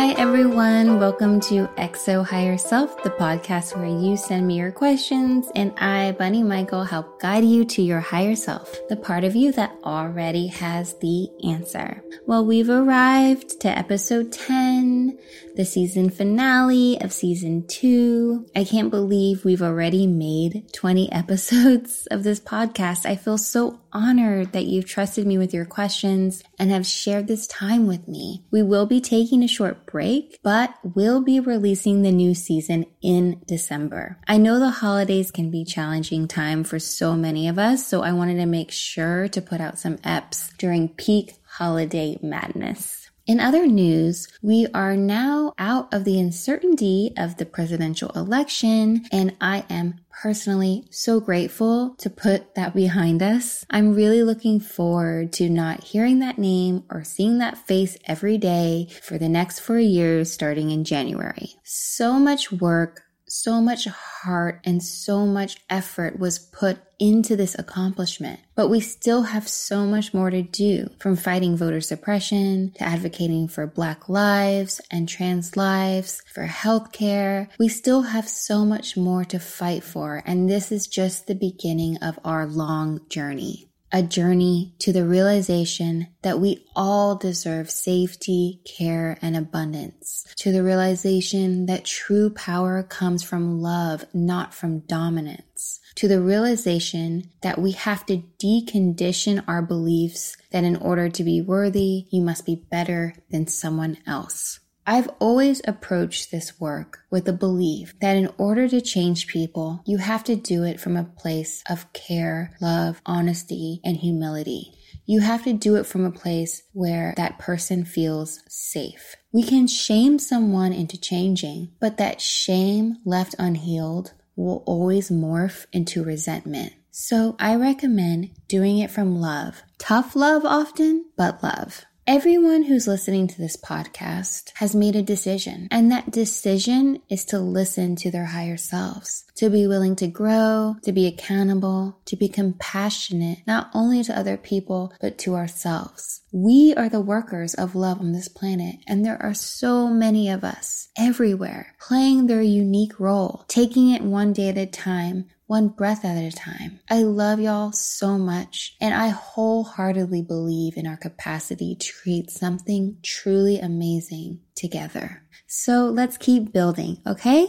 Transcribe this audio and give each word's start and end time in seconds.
Hi, 0.00 0.12
everyone. 0.12 0.98
Welcome 0.98 1.40
to 1.40 1.66
XO 1.76 2.24
Higher 2.24 2.56
Self, 2.56 3.02
the 3.02 3.10
podcast 3.10 3.76
where 3.76 3.84
you 3.84 4.16
send 4.16 4.46
me 4.46 4.56
your 4.56 4.72
questions 4.72 5.50
and 5.54 5.74
I, 5.76 6.12
Bunny 6.12 6.42
Michael, 6.42 6.84
help 6.84 7.20
guide 7.20 7.44
you 7.44 7.66
to 7.66 7.82
your 7.82 8.00
higher 8.00 8.34
self, 8.34 8.74
the 8.88 8.96
part 8.96 9.24
of 9.24 9.36
you 9.36 9.52
that 9.52 9.76
already 9.84 10.46
has 10.46 10.94
the 11.00 11.28
answer. 11.44 12.02
Well, 12.24 12.46
we've 12.46 12.70
arrived 12.70 13.60
to 13.60 13.68
episode 13.68 14.32
10, 14.32 15.18
the 15.56 15.66
season 15.66 16.08
finale 16.08 16.98
of 17.02 17.12
season 17.12 17.66
2. 17.66 18.46
I 18.56 18.64
can't 18.64 18.88
believe 18.88 19.44
we've 19.44 19.60
already 19.60 20.06
made 20.06 20.72
20 20.72 21.12
episodes 21.12 22.08
of 22.10 22.22
this 22.22 22.40
podcast. 22.40 23.04
I 23.04 23.16
feel 23.16 23.36
so 23.36 23.78
honored 23.92 24.52
that 24.52 24.66
you've 24.66 24.86
trusted 24.86 25.26
me 25.26 25.38
with 25.38 25.54
your 25.54 25.64
questions 25.64 26.42
and 26.58 26.70
have 26.70 26.86
shared 26.86 27.28
this 27.28 27.46
time 27.46 27.86
with 27.86 28.06
me. 28.08 28.44
We 28.50 28.62
will 28.62 28.86
be 28.86 29.00
taking 29.00 29.42
a 29.42 29.48
short 29.48 29.86
break, 29.86 30.38
but 30.42 30.74
we'll 30.82 31.22
be 31.22 31.40
releasing 31.40 32.02
the 32.02 32.12
new 32.12 32.34
season 32.34 32.86
in 33.02 33.42
December. 33.46 34.18
I 34.26 34.36
know 34.36 34.58
the 34.58 34.70
holidays 34.70 35.30
can 35.30 35.50
be 35.50 35.64
challenging 35.64 36.28
time 36.28 36.64
for 36.64 36.78
so 36.78 37.14
many 37.14 37.48
of 37.48 37.58
us, 37.58 37.86
so 37.86 38.02
I 38.02 38.12
wanted 38.12 38.36
to 38.36 38.46
make 38.46 38.70
sure 38.70 39.28
to 39.28 39.42
put 39.42 39.60
out 39.60 39.78
some 39.78 39.96
EPs 39.98 40.56
during 40.56 40.88
peak 40.88 41.34
holiday 41.44 42.18
madness. 42.22 42.99
In 43.30 43.38
other 43.38 43.64
news, 43.64 44.26
we 44.42 44.66
are 44.74 44.96
now 44.96 45.54
out 45.56 45.94
of 45.94 46.02
the 46.02 46.18
uncertainty 46.18 47.12
of 47.16 47.36
the 47.36 47.46
presidential 47.46 48.10
election, 48.16 49.06
and 49.12 49.36
I 49.40 49.64
am 49.70 50.00
personally 50.10 50.88
so 50.90 51.20
grateful 51.20 51.94
to 51.98 52.10
put 52.10 52.56
that 52.56 52.74
behind 52.74 53.22
us. 53.22 53.64
I'm 53.70 53.94
really 53.94 54.24
looking 54.24 54.58
forward 54.58 55.32
to 55.34 55.48
not 55.48 55.84
hearing 55.84 56.18
that 56.18 56.40
name 56.40 56.82
or 56.90 57.04
seeing 57.04 57.38
that 57.38 57.56
face 57.56 57.96
every 58.04 58.36
day 58.36 58.88
for 59.00 59.16
the 59.16 59.28
next 59.28 59.60
four 59.60 59.78
years 59.78 60.32
starting 60.32 60.72
in 60.72 60.82
January. 60.82 61.54
So 61.62 62.14
much 62.14 62.50
work 62.50 63.04
so 63.30 63.60
much 63.60 63.86
heart 63.86 64.60
and 64.64 64.82
so 64.82 65.24
much 65.24 65.58
effort 65.70 66.18
was 66.18 66.38
put 66.38 66.78
into 66.98 67.36
this 67.36 67.58
accomplishment. 67.58 68.40
But 68.54 68.68
we 68.68 68.80
still 68.80 69.22
have 69.22 69.48
so 69.48 69.86
much 69.86 70.12
more 70.12 70.30
to 70.30 70.42
do 70.42 70.90
from 70.98 71.16
fighting 71.16 71.56
voter 71.56 71.80
suppression 71.80 72.72
to 72.72 72.82
advocating 72.82 73.48
for 73.48 73.66
Black 73.66 74.08
lives 74.08 74.80
and 74.90 75.08
trans 75.08 75.56
lives, 75.56 76.22
for 76.34 76.46
healthcare. 76.46 77.48
We 77.58 77.68
still 77.68 78.02
have 78.02 78.28
so 78.28 78.64
much 78.64 78.96
more 78.96 79.24
to 79.24 79.38
fight 79.38 79.82
for. 79.82 80.22
And 80.26 80.50
this 80.50 80.70
is 80.70 80.86
just 80.86 81.26
the 81.26 81.34
beginning 81.34 81.96
of 82.02 82.18
our 82.24 82.46
long 82.46 83.00
journey 83.08 83.69
a 83.92 84.02
journey 84.02 84.74
to 84.78 84.92
the 84.92 85.04
realization 85.04 86.06
that 86.22 86.38
we 86.38 86.64
all 86.76 87.16
deserve 87.16 87.70
safety, 87.70 88.60
care, 88.64 89.18
and 89.20 89.36
abundance, 89.36 90.24
to 90.36 90.52
the 90.52 90.62
realization 90.62 91.66
that 91.66 91.84
true 91.84 92.30
power 92.30 92.82
comes 92.82 93.22
from 93.22 93.60
love, 93.60 94.04
not 94.14 94.54
from 94.54 94.80
dominance, 94.80 95.80
to 95.96 96.06
the 96.06 96.20
realization 96.20 97.30
that 97.42 97.58
we 97.58 97.72
have 97.72 98.06
to 98.06 98.22
decondition 98.38 99.42
our 99.48 99.62
beliefs 99.62 100.36
that 100.50 100.64
in 100.64 100.76
order 100.76 101.08
to 101.08 101.24
be 101.24 101.40
worthy, 101.40 102.06
you 102.10 102.22
must 102.22 102.46
be 102.46 102.54
better 102.70 103.14
than 103.30 103.46
someone 103.46 103.98
else. 104.06 104.60
I've 104.90 105.08
always 105.20 105.62
approached 105.68 106.32
this 106.32 106.58
work 106.58 107.04
with 107.12 107.24
the 107.24 107.32
belief 107.32 107.94
that 108.00 108.16
in 108.16 108.28
order 108.38 108.68
to 108.68 108.80
change 108.80 109.28
people, 109.28 109.84
you 109.86 109.98
have 109.98 110.24
to 110.24 110.34
do 110.34 110.64
it 110.64 110.80
from 110.80 110.96
a 110.96 111.04
place 111.04 111.62
of 111.70 111.92
care, 111.92 112.56
love, 112.60 113.00
honesty, 113.06 113.80
and 113.84 113.98
humility. 113.98 114.72
You 115.06 115.20
have 115.20 115.44
to 115.44 115.52
do 115.52 115.76
it 115.76 115.86
from 115.86 116.04
a 116.04 116.10
place 116.10 116.64
where 116.72 117.14
that 117.16 117.38
person 117.38 117.84
feels 117.84 118.40
safe. 118.48 119.14
We 119.32 119.44
can 119.44 119.68
shame 119.68 120.18
someone 120.18 120.72
into 120.72 121.00
changing, 121.00 121.70
but 121.80 121.98
that 121.98 122.20
shame 122.20 122.96
left 123.04 123.36
unhealed 123.38 124.14
will 124.34 124.64
always 124.66 125.08
morph 125.08 125.66
into 125.72 126.02
resentment. 126.02 126.72
So 126.90 127.36
I 127.38 127.54
recommend 127.54 128.30
doing 128.48 128.78
it 128.78 128.90
from 128.90 129.20
love. 129.20 129.62
Tough 129.78 130.16
love 130.16 130.44
often, 130.44 131.04
but 131.16 131.44
love. 131.44 131.84
Everyone 132.12 132.64
who's 132.64 132.88
listening 132.88 133.28
to 133.28 133.38
this 133.38 133.56
podcast 133.56 134.50
has 134.56 134.74
made 134.74 134.96
a 134.96 135.00
decision, 135.00 135.68
and 135.70 135.92
that 135.92 136.10
decision 136.10 137.00
is 137.08 137.24
to 137.26 137.38
listen 137.38 137.94
to 137.94 138.10
their 138.10 138.24
higher 138.24 138.56
selves, 138.56 139.24
to 139.36 139.48
be 139.48 139.64
willing 139.68 139.94
to 139.94 140.08
grow, 140.08 140.74
to 140.82 140.90
be 140.90 141.06
accountable, 141.06 142.00
to 142.06 142.16
be 142.16 142.26
compassionate, 142.28 143.46
not 143.46 143.70
only 143.74 144.02
to 144.02 144.18
other 144.18 144.36
people, 144.36 144.92
but 145.00 145.18
to 145.18 145.36
ourselves. 145.36 146.22
We 146.32 146.74
are 146.76 146.88
the 146.88 147.00
workers 147.00 147.54
of 147.54 147.76
love 147.76 148.00
on 148.00 148.10
this 148.10 148.26
planet, 148.26 148.80
and 148.88 149.04
there 149.04 149.22
are 149.22 149.32
so 149.32 149.86
many 149.86 150.28
of 150.28 150.42
us 150.42 150.88
everywhere 150.98 151.76
playing 151.80 152.26
their 152.26 152.42
unique 152.42 152.98
role, 152.98 153.44
taking 153.46 153.88
it 153.90 154.02
one 154.02 154.32
day 154.32 154.48
at 154.48 154.58
a 154.58 154.66
time, 154.66 155.26
one 155.50 155.66
breath 155.66 156.04
at 156.04 156.16
a 156.16 156.30
time. 156.30 156.78
I 156.88 157.02
love 157.02 157.40
y'all 157.40 157.72
so 157.72 158.16
much, 158.16 158.76
and 158.80 158.94
I 158.94 159.08
wholeheartedly 159.08 160.22
believe 160.22 160.76
in 160.76 160.86
our 160.86 160.96
capacity 160.96 161.74
to 161.74 161.92
create 161.92 162.30
something 162.30 162.98
truly 163.02 163.58
amazing 163.58 164.42
together. 164.54 165.24
So 165.48 165.86
let's 165.86 166.16
keep 166.16 166.52
building, 166.52 166.98
okay? 167.04 167.48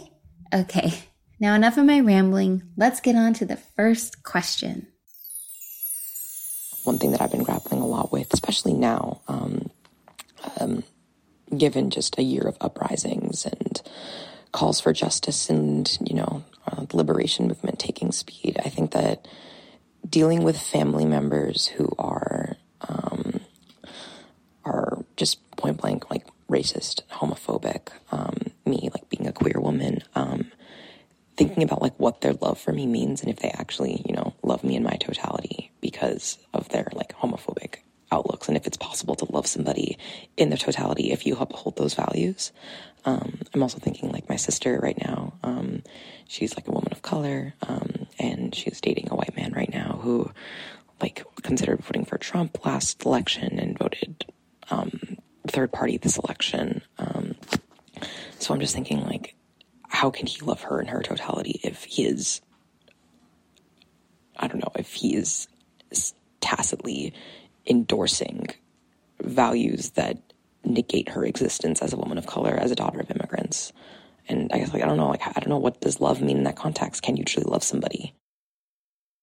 Okay, 0.52 0.92
now 1.38 1.54
enough 1.54 1.78
of 1.78 1.84
my 1.84 2.00
rambling. 2.00 2.64
Let's 2.76 2.98
get 2.98 3.14
on 3.14 3.34
to 3.34 3.44
the 3.44 3.56
first 3.76 4.24
question. 4.24 4.88
One 6.82 6.98
thing 6.98 7.12
that 7.12 7.22
I've 7.22 7.30
been 7.30 7.44
grappling 7.44 7.82
a 7.82 7.86
lot 7.86 8.10
with, 8.10 8.34
especially 8.34 8.72
now, 8.72 9.20
um, 9.28 9.70
um, 10.58 10.82
given 11.56 11.90
just 11.90 12.18
a 12.18 12.24
year 12.24 12.42
of 12.42 12.56
uprisings 12.60 13.46
and 13.46 13.80
calls 14.50 14.80
for 14.80 14.92
justice 14.92 15.48
and, 15.48 15.88
you 16.04 16.16
know, 16.16 16.42
uh, 16.66 16.84
the 16.84 16.96
liberation 16.96 17.48
movement 17.48 17.78
taking 17.78 18.12
speed. 18.12 18.58
I 18.64 18.68
think 18.68 18.92
that 18.92 19.26
dealing 20.08 20.42
with 20.42 20.58
family 20.58 21.04
members 21.04 21.68
who 21.68 21.88
are 21.98 22.56
um, 22.88 23.40
are 24.64 25.04
just 25.16 25.38
point 25.56 25.78
blank 25.80 26.10
like 26.10 26.26
racist, 26.48 27.02
homophobic, 27.10 27.88
um, 28.10 28.36
me 28.66 28.90
like 28.92 29.08
being 29.08 29.26
a 29.26 29.32
queer 29.32 29.58
woman, 29.60 30.02
um, 30.14 30.50
thinking 31.36 31.62
about 31.62 31.82
like 31.82 31.98
what 31.98 32.20
their 32.20 32.34
love 32.34 32.58
for 32.58 32.72
me 32.72 32.86
means 32.86 33.22
and 33.22 33.30
if 33.30 33.38
they 33.40 33.50
actually 33.50 34.02
you 34.06 34.14
know 34.14 34.34
love 34.42 34.62
me 34.62 34.76
in 34.76 34.82
my 34.82 34.96
totality 35.00 35.70
because 35.80 36.38
of 36.52 36.68
their 36.68 36.86
like 36.92 37.16
homophobic 37.16 37.76
outlooks 38.10 38.48
and 38.48 38.56
if 38.56 38.66
it's 38.66 38.76
possible 38.76 39.14
to 39.14 39.32
love 39.32 39.46
somebody 39.46 39.96
in 40.36 40.50
their 40.50 40.58
totality 40.58 41.10
if 41.12 41.26
you 41.26 41.36
uphold 41.36 41.76
those 41.76 41.94
values. 41.94 42.52
Um, 43.04 43.40
I'm 43.52 43.62
also 43.62 43.78
thinking 43.78 44.12
like 44.12 44.28
my 44.28 44.36
sister 44.36 44.78
right 44.80 44.98
now. 45.02 45.32
She's 46.32 46.56
like 46.56 46.66
a 46.66 46.72
woman 46.72 46.92
of 46.92 47.02
color, 47.02 47.52
um, 47.68 48.06
and 48.18 48.54
she's 48.54 48.80
dating 48.80 49.08
a 49.10 49.14
white 49.14 49.36
man 49.36 49.52
right 49.52 49.68
now 49.70 50.00
who 50.00 50.30
like 50.98 51.26
considered 51.42 51.80
voting 51.80 52.06
for 52.06 52.16
Trump 52.16 52.64
last 52.64 53.04
election 53.04 53.58
and 53.58 53.78
voted 53.78 54.24
um, 54.70 55.18
third 55.46 55.72
party 55.72 55.98
this 55.98 56.16
election. 56.16 56.80
Um, 56.96 57.34
so 58.38 58.54
I'm 58.54 58.60
just 58.60 58.74
thinking 58.74 59.02
like, 59.02 59.34
how 59.90 60.08
can 60.10 60.26
he 60.26 60.40
love 60.40 60.62
her 60.62 60.80
in 60.80 60.86
her 60.86 61.02
totality 61.02 61.60
if 61.62 61.84
he 61.84 62.06
is, 62.06 62.40
I 64.38 64.48
don't 64.48 64.60
know, 64.60 64.72
if 64.76 64.90
he 64.94 65.14
is 65.14 65.48
tacitly 66.40 67.12
endorsing 67.66 68.46
values 69.20 69.90
that 69.90 70.16
negate 70.64 71.10
her 71.10 71.26
existence 71.26 71.82
as 71.82 71.92
a 71.92 71.98
woman 71.98 72.16
of 72.16 72.24
color, 72.24 72.54
as 72.54 72.70
a 72.70 72.74
daughter 72.74 73.00
of 73.00 73.10
immigrants. 73.10 73.74
And 74.32 74.52
I 74.52 74.58
guess 74.58 74.72
like 74.72 74.82
I 74.82 74.86
don't 74.86 74.96
know, 74.96 75.08
like 75.08 75.26
I 75.26 75.32
don't 75.40 75.48
know 75.48 75.58
what 75.58 75.80
does 75.80 76.00
love 76.00 76.20
mean 76.20 76.38
in 76.38 76.44
that 76.44 76.56
context. 76.56 77.02
Can 77.02 77.16
you 77.16 77.24
truly 77.24 77.50
love 77.50 77.62
somebody? 77.62 78.14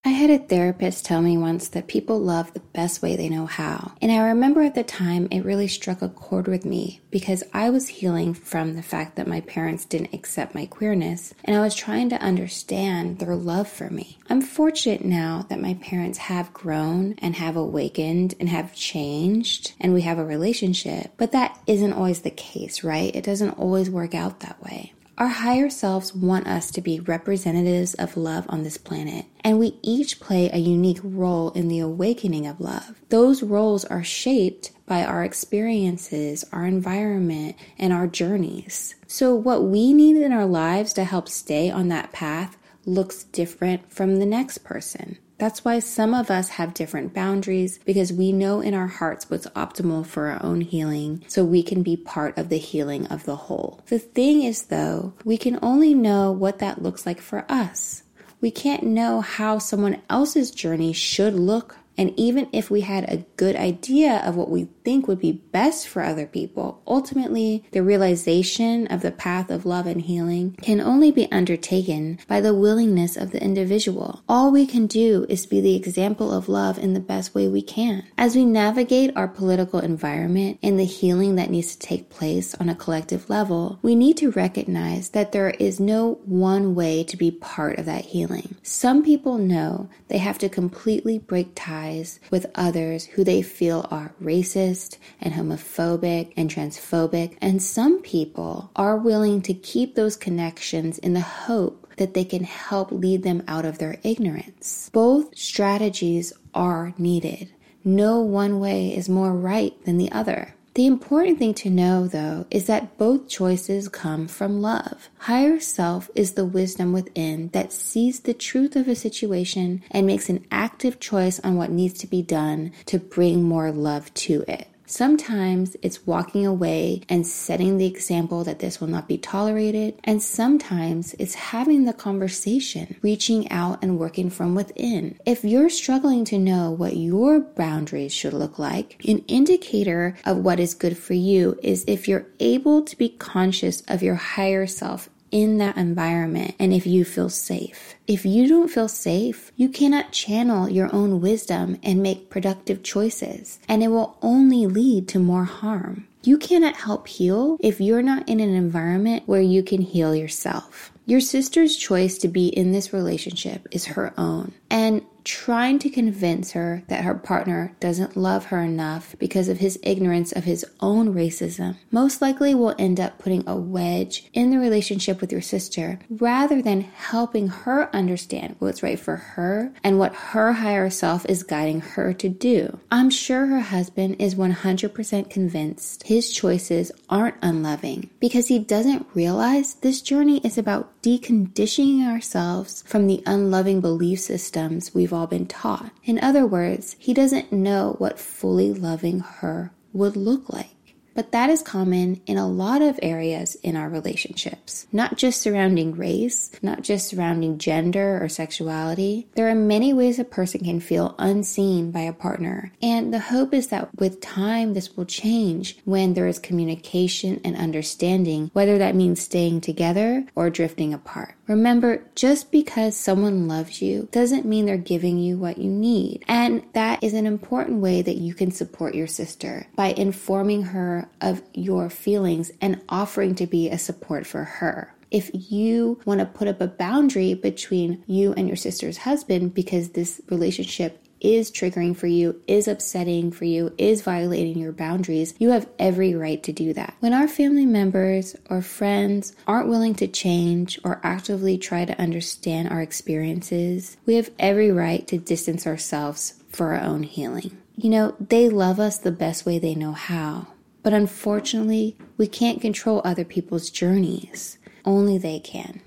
I 0.05 0.09
had 0.11 0.29
a 0.29 0.39
therapist 0.39 1.03
tell 1.03 1.21
me 1.21 1.37
once 1.37 1.67
that 1.67 1.87
people 1.87 2.17
love 2.19 2.53
the 2.53 2.61
best 2.61 3.01
way 3.01 3.17
they 3.17 3.27
know 3.27 3.45
how. 3.45 3.91
And 4.01 4.13
I 4.13 4.29
remember 4.29 4.61
at 4.61 4.73
the 4.73 4.83
time 4.83 5.27
it 5.29 5.43
really 5.43 5.67
struck 5.67 6.01
a 6.01 6.07
chord 6.07 6.47
with 6.47 6.63
me 6.63 7.01
because 7.11 7.43
I 7.53 7.69
was 7.69 7.89
healing 7.89 8.33
from 8.33 8.75
the 8.75 8.81
fact 8.81 9.17
that 9.17 9.27
my 9.27 9.41
parents 9.41 9.83
didn't 9.83 10.13
accept 10.13 10.55
my 10.55 10.65
queerness 10.65 11.33
and 11.43 11.53
I 11.53 11.59
was 11.59 11.75
trying 11.75 12.09
to 12.11 12.21
understand 12.21 13.19
their 13.19 13.35
love 13.35 13.67
for 13.67 13.89
me. 13.89 14.19
I'm 14.29 14.41
fortunate 14.41 15.03
now 15.03 15.45
that 15.49 15.59
my 15.59 15.73
parents 15.73 16.17
have 16.17 16.53
grown 16.53 17.15
and 17.17 17.35
have 17.35 17.57
awakened 17.57 18.35
and 18.39 18.47
have 18.47 18.73
changed 18.73 19.73
and 19.81 19.93
we 19.93 20.03
have 20.03 20.17
a 20.17 20.23
relationship, 20.25 21.11
but 21.17 21.33
that 21.33 21.59
isn't 21.67 21.91
always 21.91 22.21
the 22.21 22.31
case, 22.31 22.85
right? 22.85 23.13
It 23.13 23.25
doesn't 23.25 23.51
always 23.51 23.89
work 23.89 24.15
out 24.15 24.39
that 24.39 24.63
way. 24.63 24.93
Our 25.19 25.27
higher 25.27 25.69
selves 25.69 26.15
want 26.15 26.47
us 26.47 26.71
to 26.71 26.79
be 26.79 27.01
representatives 27.01 27.93
of 27.95 28.15
love 28.15 28.45
on 28.47 28.63
this 28.63 28.77
planet, 28.77 29.25
and 29.41 29.59
we 29.59 29.77
each 29.81 30.21
play 30.21 30.49
a 30.49 30.59
unique 30.59 31.01
role 31.03 31.49
in 31.51 31.67
the 31.67 31.81
awakening 31.81 32.47
of 32.47 32.61
love. 32.61 33.01
Those 33.09 33.43
roles 33.43 33.83
are 33.83 34.01
shaped 34.01 34.71
by 34.85 35.03
our 35.03 35.25
experiences, 35.25 36.45
our 36.53 36.65
environment, 36.65 37.57
and 37.77 37.91
our 37.91 38.07
journeys. 38.07 38.95
So, 39.07 39.35
what 39.35 39.65
we 39.65 39.91
need 39.91 40.15
in 40.15 40.31
our 40.31 40.45
lives 40.45 40.93
to 40.93 41.03
help 41.03 41.27
stay 41.27 41.69
on 41.69 41.89
that 41.89 42.13
path 42.13 42.55
looks 42.85 43.25
different 43.25 43.91
from 43.91 44.19
the 44.19 44.25
next 44.25 44.59
person. 44.59 45.17
That's 45.39 45.65
why 45.65 45.79
some 45.79 46.13
of 46.13 46.29
us 46.29 46.49
have 46.49 46.73
different 46.73 47.13
boundaries 47.13 47.79
because 47.79 48.11
we 48.11 48.31
know 48.31 48.59
in 48.59 48.73
our 48.73 48.87
hearts 48.87 49.29
what's 49.29 49.47
optimal 49.47 50.05
for 50.05 50.27
our 50.27 50.43
own 50.43 50.61
healing 50.61 51.23
so 51.27 51.43
we 51.43 51.63
can 51.63 51.81
be 51.81 51.95
part 51.97 52.37
of 52.37 52.49
the 52.49 52.57
healing 52.57 53.07
of 53.07 53.23
the 53.23 53.37
whole. 53.37 53.81
The 53.87 53.99
thing 53.99 54.43
is, 54.43 54.63
though, 54.65 55.13
we 55.23 55.37
can 55.37 55.57
only 55.61 55.93
know 55.93 56.31
what 56.31 56.59
that 56.59 56.83
looks 56.83 57.05
like 57.05 57.21
for 57.21 57.45
us. 57.49 58.03
We 58.41 58.51
can't 58.51 58.83
know 58.83 59.21
how 59.21 59.59
someone 59.59 60.01
else's 60.09 60.51
journey 60.51 60.93
should 60.93 61.33
look 61.33 61.77
and 61.99 62.17
even 62.17 62.47
if 62.53 62.71
we 62.71 62.79
had 62.79 63.03
a 63.09 63.25
good 63.35 63.57
idea 63.57 64.21
of 64.25 64.37
what 64.37 64.49
we 64.49 64.69
think 64.89 65.07
would 65.07 65.19
be 65.19 65.43
best 65.51 65.87
for 65.87 66.01
other 66.01 66.25
people, 66.25 66.81
ultimately, 66.87 67.63
the 67.73 67.83
realization 67.83 68.87
of 68.87 69.03
the 69.03 69.11
path 69.11 69.51
of 69.51 69.63
love 69.65 69.85
and 69.85 70.01
healing 70.01 70.57
can 70.63 70.81
only 70.81 71.11
be 71.11 71.31
undertaken 71.31 72.17
by 72.27 72.41
the 72.41 72.55
willingness 72.55 73.15
of 73.15 73.29
the 73.29 73.43
individual. 73.43 74.23
All 74.27 74.51
we 74.51 74.65
can 74.65 74.87
do 74.87 75.27
is 75.29 75.45
be 75.45 75.61
the 75.61 75.75
example 75.75 76.33
of 76.33 76.49
love 76.49 76.79
in 76.79 76.93
the 76.93 76.99
best 76.99 77.35
way 77.35 77.47
we 77.47 77.61
can. 77.61 78.03
As 78.17 78.35
we 78.35 78.45
navigate 78.45 79.15
our 79.15 79.27
political 79.27 79.79
environment 79.79 80.57
and 80.63 80.79
the 80.79 80.85
healing 80.85 81.35
that 81.35 81.51
needs 81.51 81.75
to 81.75 81.87
take 81.87 82.09
place 82.09 82.55
on 82.55 82.67
a 82.67 82.73
collective 82.73 83.29
level, 83.29 83.77
we 83.83 83.93
need 83.93 84.17
to 84.17 84.31
recognize 84.31 85.09
that 85.09 85.31
there 85.31 85.51
is 85.51 85.79
no 85.79 86.19
one 86.25 86.73
way 86.73 87.03
to 87.03 87.15
be 87.15 87.29
part 87.29 87.77
of 87.77 87.85
that 87.85 88.05
healing. 88.05 88.55
Some 88.63 89.03
people 89.03 89.37
know 89.37 89.87
they 90.07 90.17
have 90.17 90.39
to 90.39 90.49
completely 90.49 91.19
break 91.19 91.53
ties 91.53 91.99
ties 91.99 92.19
with 92.31 92.45
others 92.55 93.05
who 93.05 93.23
they 93.23 93.41
feel 93.41 93.87
are 93.91 94.13
racist 94.21 94.78
and 95.19 95.33
homophobic 95.33 96.33
and 96.37 96.49
transphobic. 96.49 97.37
And 97.41 97.61
some 97.61 98.01
people 98.01 98.71
are 98.75 98.97
willing 98.97 99.41
to 99.43 99.53
keep 99.53 99.95
those 99.95 100.15
connections 100.15 100.97
in 100.99 101.13
the 101.13 101.19
hope 101.19 101.87
that 101.97 102.13
they 102.13 102.23
can 102.23 102.43
help 102.43 102.91
lead 102.91 103.23
them 103.23 103.43
out 103.47 103.65
of 103.65 103.77
their 103.77 103.97
ignorance. 104.03 104.89
Both 104.93 105.37
strategies 105.37 106.31
are 106.53 106.93
needed. 106.97 107.51
No 107.83 108.19
one 108.19 108.59
way 108.59 108.95
is 108.95 109.09
more 109.09 109.33
right 109.33 109.73
than 109.85 109.97
the 109.97 110.11
other. 110.11 110.55
The 110.75 110.85
important 110.85 111.39
thing 111.39 111.53
to 111.55 111.69
know, 111.69 112.07
though, 112.07 112.45
is 112.49 112.67
that 112.67 112.97
both 112.97 113.27
choices 113.27 113.89
come 113.89 114.29
from 114.29 114.61
love. 114.61 115.09
Higher 115.17 115.59
self 115.59 116.09
is 116.15 116.33
the 116.33 116.45
wisdom 116.45 116.93
within 116.93 117.49
that 117.49 117.73
sees 117.73 118.21
the 118.21 118.33
truth 118.33 118.77
of 118.77 118.87
a 118.87 118.95
situation 118.95 119.83
and 119.91 120.07
makes 120.07 120.29
an 120.29 120.45
active 120.51 121.01
choice 121.01 121.37
on 121.41 121.57
what 121.57 121.69
needs 121.69 121.99
to 121.99 122.07
be 122.07 122.21
done 122.21 122.71
to 122.85 122.97
bring 122.97 123.43
more 123.43 123.73
love 123.73 124.13
to 124.13 124.45
it. 124.47 124.68
Sometimes 124.89 125.77
it's 125.83 126.07
walking 126.07 126.47
away 126.47 127.03
and 127.07 127.25
setting 127.25 127.77
the 127.77 127.85
example 127.85 128.43
that 128.43 128.57
this 128.57 128.81
will 128.81 128.87
not 128.87 129.07
be 129.07 129.19
tolerated. 129.19 129.99
And 130.03 130.19
sometimes 130.19 131.13
it's 131.19 131.35
having 131.35 131.85
the 131.85 131.93
conversation, 131.93 132.95
reaching 133.03 133.51
out 133.51 133.83
and 133.83 133.99
working 133.99 134.31
from 134.31 134.55
within. 134.55 135.19
If 135.27 135.43
you're 135.43 135.69
struggling 135.69 136.25
to 136.25 136.39
know 136.39 136.71
what 136.71 136.97
your 136.97 137.39
boundaries 137.39 138.15
should 138.15 138.33
look 138.33 138.57
like, 138.57 138.99
an 139.07 139.19
indicator 139.27 140.17
of 140.25 140.37
what 140.37 140.59
is 140.59 140.73
good 140.73 140.97
for 140.97 141.13
you 141.13 141.59
is 141.61 141.85
if 141.85 142.07
you're 142.07 142.25
able 142.39 142.81
to 142.81 142.97
be 142.97 143.09
conscious 143.09 143.81
of 143.87 144.01
your 144.01 144.15
higher 144.15 144.65
self 144.65 145.07
in 145.31 145.57
that 145.59 145.77
environment 145.77 146.55
and 146.59 146.73
if 146.73 146.85
you 146.85 147.05
feel 147.05 147.29
safe. 147.29 147.95
If 148.07 148.25
you 148.25 148.47
don't 148.47 148.69
feel 148.69 148.87
safe, 148.87 149.51
you 149.55 149.69
cannot 149.69 150.11
channel 150.11 150.69
your 150.69 150.93
own 150.93 151.21
wisdom 151.21 151.77
and 151.83 152.01
make 152.01 152.29
productive 152.29 152.83
choices, 152.83 153.59
and 153.67 153.83
it 153.83 153.89
will 153.89 154.17
only 154.21 154.65
lead 154.65 155.07
to 155.09 155.19
more 155.19 155.45
harm. 155.45 156.07
You 156.23 156.37
cannot 156.37 156.75
help 156.75 157.07
heal 157.07 157.57
if 157.61 157.79
you're 157.79 158.01
not 158.01 158.27
in 158.27 158.39
an 158.39 158.53
environment 158.53 159.23
where 159.25 159.41
you 159.41 159.63
can 159.63 159.81
heal 159.81 160.13
yourself. 160.13 160.91
Your 161.05 161.21
sister's 161.21 161.77
choice 161.77 162.17
to 162.19 162.27
be 162.27 162.49
in 162.49 162.71
this 162.71 162.93
relationship 162.93 163.67
is 163.71 163.85
her 163.85 164.13
own. 164.17 164.51
And 164.69 165.01
trying 165.23 165.79
to 165.79 165.89
convince 165.89 166.51
her 166.51 166.83
that 166.87 167.03
her 167.03 167.15
partner 167.15 167.75
doesn't 167.79 168.17
love 168.17 168.45
her 168.45 168.61
enough 168.61 169.15
because 169.19 169.47
of 169.49 169.59
his 169.59 169.79
ignorance 169.83 170.31
of 170.31 170.43
his 170.43 170.65
own 170.79 171.13
racism 171.13 171.75
most 171.91 172.21
likely 172.21 172.53
will 172.53 172.75
end 172.77 172.99
up 172.99 173.19
putting 173.19 173.47
a 173.47 173.55
wedge 173.55 174.29
in 174.33 174.49
the 174.49 174.59
relationship 174.59 175.21
with 175.21 175.31
your 175.31 175.41
sister 175.41 175.99
rather 176.09 176.61
than 176.61 176.81
helping 176.81 177.47
her 177.47 177.93
understand 177.95 178.55
what's 178.59 178.83
right 178.83 178.99
for 178.99 179.15
her 179.15 179.71
and 179.83 179.99
what 179.99 180.13
her 180.13 180.53
higher 180.53 180.89
self 180.89 181.25
is 181.27 181.43
guiding 181.43 181.81
her 181.81 182.13
to 182.13 182.29
do. 182.29 182.79
I'm 182.91 183.09
sure 183.09 183.47
her 183.47 183.59
husband 183.59 184.17
is 184.19 184.35
100% 184.35 185.29
convinced 185.29 186.03
his 186.03 186.31
choices 186.33 186.91
aren't 187.09 187.35
unloving 187.41 188.09
because 188.19 188.47
he 188.47 188.59
doesn't 188.59 189.07
realize 189.13 189.75
this 189.75 190.01
journey 190.01 190.39
is 190.43 190.57
about 190.57 191.01
deconditioning 191.01 192.05
ourselves 192.05 192.83
from 192.85 193.07
the 193.07 193.23
unloving 193.25 193.81
belief 193.81 194.19
systems 194.19 194.93
we've 194.93 195.08
all 195.13 195.27
been 195.27 195.45
taught. 195.45 195.91
In 196.03 196.19
other 196.19 196.45
words, 196.45 196.95
he 196.99 197.13
doesn't 197.13 197.51
know 197.51 197.95
what 197.97 198.19
fully 198.19 198.73
loving 198.73 199.19
her 199.19 199.71
would 199.93 200.15
look 200.15 200.49
like. 200.49 200.69
But 201.15 201.33
that 201.33 201.49
is 201.49 201.61
common 201.61 202.21
in 202.27 202.37
a 202.37 202.47
lot 202.47 202.81
of 202.81 202.97
areas 203.01 203.55
in 203.55 203.75
our 203.75 203.89
relationships, 203.89 204.87
not 204.93 205.17
just 205.17 205.41
surrounding 205.41 205.95
race, 205.95 206.49
not 206.61 206.81
just 206.81 207.09
surrounding 207.09 207.57
gender 207.57 208.23
or 208.23 208.29
sexuality. 208.29 209.27
There 209.35 209.49
are 209.49 209.55
many 209.55 209.93
ways 209.93 210.17
a 210.17 210.23
person 210.23 210.63
can 210.63 210.79
feel 210.79 211.15
unseen 211.19 211.91
by 211.91 212.01
a 212.01 212.13
partner. 212.13 212.71
And 212.81 213.13
the 213.13 213.19
hope 213.19 213.53
is 213.53 213.67
that 213.67 213.89
with 213.99 214.21
time, 214.21 214.73
this 214.73 214.95
will 214.95 215.03
change 215.03 215.77
when 215.83 216.13
there 216.13 216.27
is 216.27 216.39
communication 216.39 217.41
and 217.43 217.57
understanding, 217.57 218.49
whether 218.53 218.77
that 218.77 218.95
means 218.95 219.19
staying 219.21 219.59
together 219.59 220.25
or 220.35 220.49
drifting 220.49 220.93
apart. 220.93 221.35
Remember, 221.49 222.03
just 222.13 222.51
because 222.51 222.95
someone 222.95 223.47
loves 223.47 223.81
you 223.81 224.07
doesn't 224.11 224.45
mean 224.45 224.67
they're 224.67 224.77
giving 224.77 225.17
you 225.17 225.35
what 225.35 225.57
you 225.57 225.71
need. 225.71 226.23
And 226.27 226.63
that 226.73 227.03
is 227.03 227.15
an 227.15 227.25
important 227.25 227.81
way 227.81 228.03
that 228.03 228.17
you 228.17 228.35
can 228.35 228.51
support 228.51 228.93
your 228.93 229.07
sister 229.07 229.65
by 229.75 229.87
informing 229.87 230.61
her 230.61 231.09
of 231.21 231.41
your 231.55 231.89
feelings 231.89 232.51
and 232.61 232.79
offering 232.87 233.33
to 233.33 233.47
be 233.47 233.67
a 233.67 233.79
support 233.79 234.27
for 234.27 234.43
her 234.43 234.93
if 235.11 235.31
you 235.33 235.99
want 236.05 236.19
to 236.19 236.25
put 236.27 236.47
up 236.47 236.61
a 236.61 236.67
boundary 236.67 237.33
between 237.33 238.03
you 238.05 238.31
and 238.33 238.47
your 238.47 238.55
sister's 238.55 238.99
husband 238.99 239.55
because 239.55 239.89
this 239.89 240.21
relationship 240.29 241.03
is 241.21 241.51
triggering 241.51 241.95
for 241.95 242.07
you, 242.07 242.41
is 242.47 242.67
upsetting 242.67 243.31
for 243.31 243.45
you, 243.45 243.73
is 243.77 244.01
violating 244.01 244.57
your 244.57 244.71
boundaries, 244.71 245.33
you 245.39 245.49
have 245.49 245.69
every 245.77 246.13
right 246.15 246.41
to 246.43 246.51
do 246.51 246.73
that. 246.73 246.95
When 246.99 247.13
our 247.13 247.27
family 247.27 247.65
members 247.65 248.35
or 248.49 248.61
friends 248.61 249.35
aren't 249.47 249.69
willing 249.69 249.95
to 249.95 250.07
change 250.07 250.79
or 250.83 251.01
actively 251.03 251.57
try 251.57 251.85
to 251.85 251.99
understand 252.01 252.69
our 252.69 252.81
experiences, 252.81 253.97
we 254.05 254.15
have 254.15 254.31
every 254.39 254.71
right 254.71 255.07
to 255.07 255.17
distance 255.17 255.65
ourselves 255.65 256.35
for 256.49 256.73
our 256.73 256.81
own 256.81 257.03
healing. 257.03 257.57
You 257.75 257.89
know, 257.89 258.15
they 258.19 258.49
love 258.49 258.79
us 258.79 258.97
the 258.97 259.11
best 259.11 259.45
way 259.45 259.59
they 259.59 259.75
know 259.75 259.93
how. 259.93 260.47
But 260.83 260.93
unfortunately, 260.93 261.97
we 262.17 262.27
can't 262.27 262.61
control 262.61 263.01
other 263.03 263.25
people's 263.25 263.69
journeys. 263.69 264.57
Only 264.85 265.17
they 265.17 265.39
can. 265.39 265.81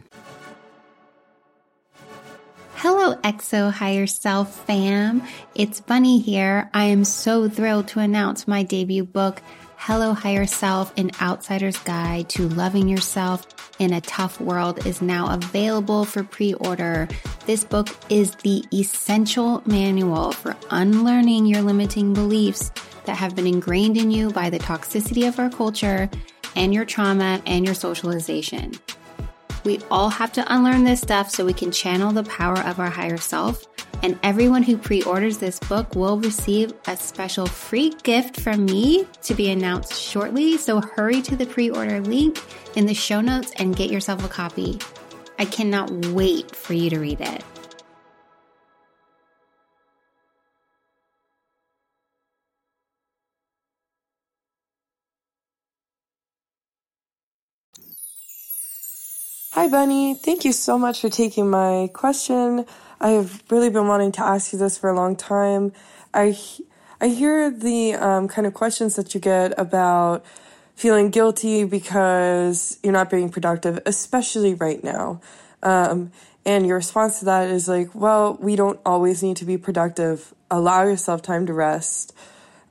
Hello, 2.83 3.15
XO 3.15 3.71
Higher 3.73 4.09
Self 4.09 4.67
fam. 4.67 5.23
It's 5.55 5.81
Bunny 5.81 6.19
here. 6.19 6.69
I 6.75 6.87
am 6.87 7.05
so 7.05 7.49
thrilled 7.49 7.87
to 7.89 8.01
announce 8.01 8.49
my 8.49 8.65
debut 8.65 9.05
book, 9.05 9.41
Hello 9.77 10.15
Higher 10.15 10.47
Self, 10.47 10.93
an 10.99 11.13
outsider's 11.21 11.79
guide 11.79 12.29
to 12.31 12.49
loving 12.49 12.89
yourself 12.89 13.47
in 13.79 13.93
a 13.93 14.01
tough 14.01 14.41
world 14.41 14.85
is 14.85 15.01
now 15.01 15.33
available 15.33 16.05
for 16.05 16.25
pre 16.25 16.55
order. 16.55 17.07
This 17.47 17.63
book 17.63 17.87
is 18.09 18.35
the 18.43 18.65
essential 18.75 19.63
manual 19.65 20.33
for 20.33 20.57
unlearning 20.73 21.47
your 21.47 21.63
limiting 21.63 22.13
beliefs 22.13 22.73
that 23.05 23.17
have 23.17 23.37
been 23.37 23.47
ingrained 23.47 23.97
in 23.97 24.11
you 24.11 24.33
by 24.33 24.51
the 24.51 24.59
toxicity 24.59 25.29
of 25.29 25.39
our 25.39 25.51
culture 25.51 26.11
and 26.57 26.75
your 26.75 26.85
trauma 26.85 27.41
and 27.47 27.65
your 27.65 27.77
socialization. 27.77 28.73
We 29.65 29.81
all 29.91 30.09
have 30.09 30.33
to 30.33 30.55
unlearn 30.55 30.85
this 30.85 31.01
stuff 31.01 31.31
so 31.31 31.45
we 31.45 31.53
can 31.53 31.71
channel 31.71 32.13
the 32.13 32.25
power 32.25 32.59
of 32.59 32.81
our 32.81 32.91
higher 32.91 33.17
self. 33.17 33.67
And 34.03 34.19
everyone 34.25 34.65
who 34.65 34.77
pre 34.77 35.03
orders 35.03 35.39
this 35.39 35.61
book 35.61 35.95
will 35.95 36.19
receive 36.19 36.75
a 36.89 36.97
special 36.97 37.47
free 37.47 37.95
gift 38.03 38.41
from 38.41 38.65
me 38.65 39.07
to 39.23 39.35
be 39.35 39.51
announced 39.51 39.95
shortly. 39.95 40.57
So 40.57 40.81
hurry 40.81 41.23
to 41.23 41.37
the 41.37 41.47
pre 41.47 41.71
order 41.71 42.01
link 42.01 42.43
in 42.75 42.87
the 42.87 42.95
show 42.95 43.21
notes 43.21 43.53
and 43.57 43.77
get 43.77 43.91
yourself 43.91 44.25
a 44.25 44.29
copy. 44.29 44.81
I 45.39 45.45
cannot 45.45 45.91
wait 46.07 46.55
for 46.55 46.75
you 46.75 46.91
to 46.91 46.99
read 46.99 47.21
it. 47.21 47.45
Hi, 59.55 59.69
Bunny. 59.69 60.15
Thank 60.15 60.47
you 60.47 60.53
so 60.53 60.79
much 60.79 61.03
for 61.03 61.11
taking 61.11 61.51
my 61.51 61.91
question. 61.93 62.65
I 62.99 63.11
have 63.11 63.43
really 63.51 63.69
been 63.69 63.87
wanting 63.87 64.11
to 64.13 64.23
ask 64.25 64.51
you 64.51 64.59
this 64.59 64.79
for 64.79 64.89
a 64.89 64.97
long 64.97 65.15
time. 65.15 65.75
I, 66.15 66.39
I 67.03 67.09
hear 67.09 67.51
the 67.51 67.93
um, 67.93 68.29
kind 68.29 68.47
of 68.47 68.55
questions 68.55 68.97
that 68.97 69.13
you 69.13 69.21
get 69.21 69.53
about 69.61 70.25
feeling 70.75 71.11
guilty 71.11 71.65
because 71.65 72.79
you're 72.83 72.95
not 72.95 73.11
being 73.11 73.29
productive, 73.29 73.79
especially 73.85 74.55
right 74.55 74.83
now. 74.83 75.21
Um, 75.63 76.13
and 76.47 76.67
your 76.67 76.77
response 76.77 77.19
to 77.19 77.27
that 77.27 77.51
is 77.51 77.69
like, 77.69 77.95
well, 77.95 78.39
we 78.41 78.57
don't 78.57 78.81
always 78.87 79.23
need 79.23 79.37
to 79.37 79.45
be 79.45 79.59
productive. 79.59 80.33
Allow 80.51 80.85
yourself 80.85 81.21
time 81.21 81.45
to 81.45 81.53
rest. 81.53 82.15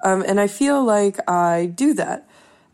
Um, 0.03 0.23
and 0.27 0.39
I 0.39 0.47
feel 0.47 0.83
like 0.83 1.19
I 1.29 1.67
do 1.67 1.93
that. 1.93 2.27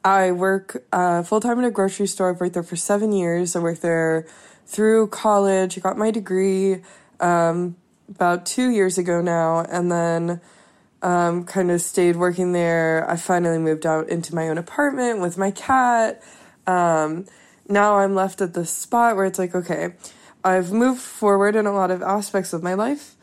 I 0.04 0.32
work 0.32 0.86
uh, 0.92 1.24
full 1.24 1.40
time 1.40 1.60
in 1.60 1.66
a 1.66 1.72
grocery 1.72 2.08
store. 2.08 2.30
I've 2.30 2.40
worked 2.40 2.54
there 2.54 2.64
for 2.64 2.76
seven 2.76 3.12
years. 3.12 3.56
I 3.56 3.60
worked 3.60 3.82
there 3.82 4.26
through 4.66 5.08
college. 5.08 5.78
I 5.78 5.82
got 5.82 5.98
my 5.98 6.12
degree 6.12 6.82
um, 7.20 7.76
about 8.10 8.46
two 8.46 8.70
years 8.70 8.98
ago 8.98 9.22
now, 9.22 9.60
and 9.60 9.92
then 9.92 10.42
um, 11.02 11.46
kind 11.46 11.72
of 11.72 11.82
stayed 11.82 12.16
working 12.16 12.54
there. 12.54 13.10
I 13.10 13.16
finally 13.16 13.60
moved 13.60 13.86
out 13.86 14.10
into 14.10 14.34
my 14.34 14.50
own 14.50 14.58
apartment 14.58 15.20
with 15.20 15.38
my 15.38 15.52
cat. 15.52 16.22
Um, 16.66 17.26
now 17.68 17.98
I'm 17.98 18.16
left 18.16 18.42
at 18.42 18.54
the 18.54 18.66
spot 18.66 19.16
where 19.16 19.26
it's 19.26 19.40
like, 19.40 19.56
okay, 19.56 19.94
I've 20.44 20.72
moved 20.72 21.02
forward 21.02 21.56
in 21.56 21.66
a 21.66 21.72
lot 21.72 21.92
of 21.92 22.02
aspects 22.02 22.54
of 22.54 22.64
my 22.64 22.74
life. 22.74 23.16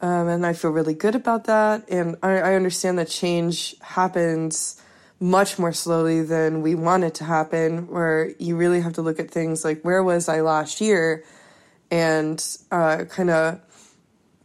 Um, 0.00 0.28
and 0.28 0.46
I 0.46 0.52
feel 0.52 0.70
really 0.70 0.94
good 0.94 1.16
about 1.16 1.44
that. 1.44 1.88
And 1.88 2.16
I, 2.22 2.38
I 2.38 2.54
understand 2.54 2.98
that 2.98 3.08
change 3.08 3.74
happens 3.80 4.80
much 5.20 5.58
more 5.58 5.72
slowly 5.72 6.22
than 6.22 6.62
we 6.62 6.74
want 6.74 7.04
it 7.04 7.14
to 7.14 7.24
happen, 7.24 7.88
where 7.88 8.32
you 8.38 8.56
really 8.56 8.80
have 8.80 8.92
to 8.94 9.02
look 9.02 9.18
at 9.18 9.30
things 9.30 9.64
like 9.64 9.82
where 9.82 10.02
was 10.02 10.28
I 10.28 10.40
last 10.40 10.80
year 10.80 11.24
and 11.90 12.44
uh, 12.70 13.04
kind 13.08 13.30
of 13.30 13.60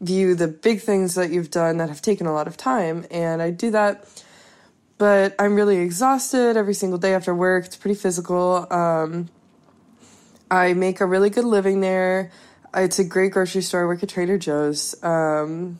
view 0.01 0.35
the 0.35 0.47
big 0.47 0.81
things 0.81 1.15
that 1.15 1.29
you've 1.29 1.51
done 1.51 1.77
that 1.77 1.89
have 1.89 2.01
taken 2.01 2.27
a 2.27 2.33
lot 2.33 2.47
of 2.47 2.57
time. 2.57 3.05
And 3.11 3.41
I 3.41 3.51
do 3.51 3.71
that, 3.71 4.07
but 4.97 5.35
I'm 5.39 5.55
really 5.55 5.77
exhausted 5.77 6.57
every 6.57 6.73
single 6.73 6.99
day 6.99 7.13
after 7.13 7.33
work. 7.33 7.65
It's 7.65 7.77
pretty 7.77 7.95
physical. 7.95 8.67
Um, 8.71 9.29
I 10.49 10.73
make 10.73 11.01
a 11.01 11.05
really 11.05 11.29
good 11.29 11.45
living 11.45 11.81
there. 11.81 12.31
It's 12.75 12.99
a 12.99 13.03
great 13.03 13.31
grocery 13.31 13.61
store. 13.61 13.83
I 13.83 13.85
work 13.85 14.01
at 14.03 14.09
Trader 14.09 14.37
Joe's. 14.37 14.95
Um, 15.03 15.79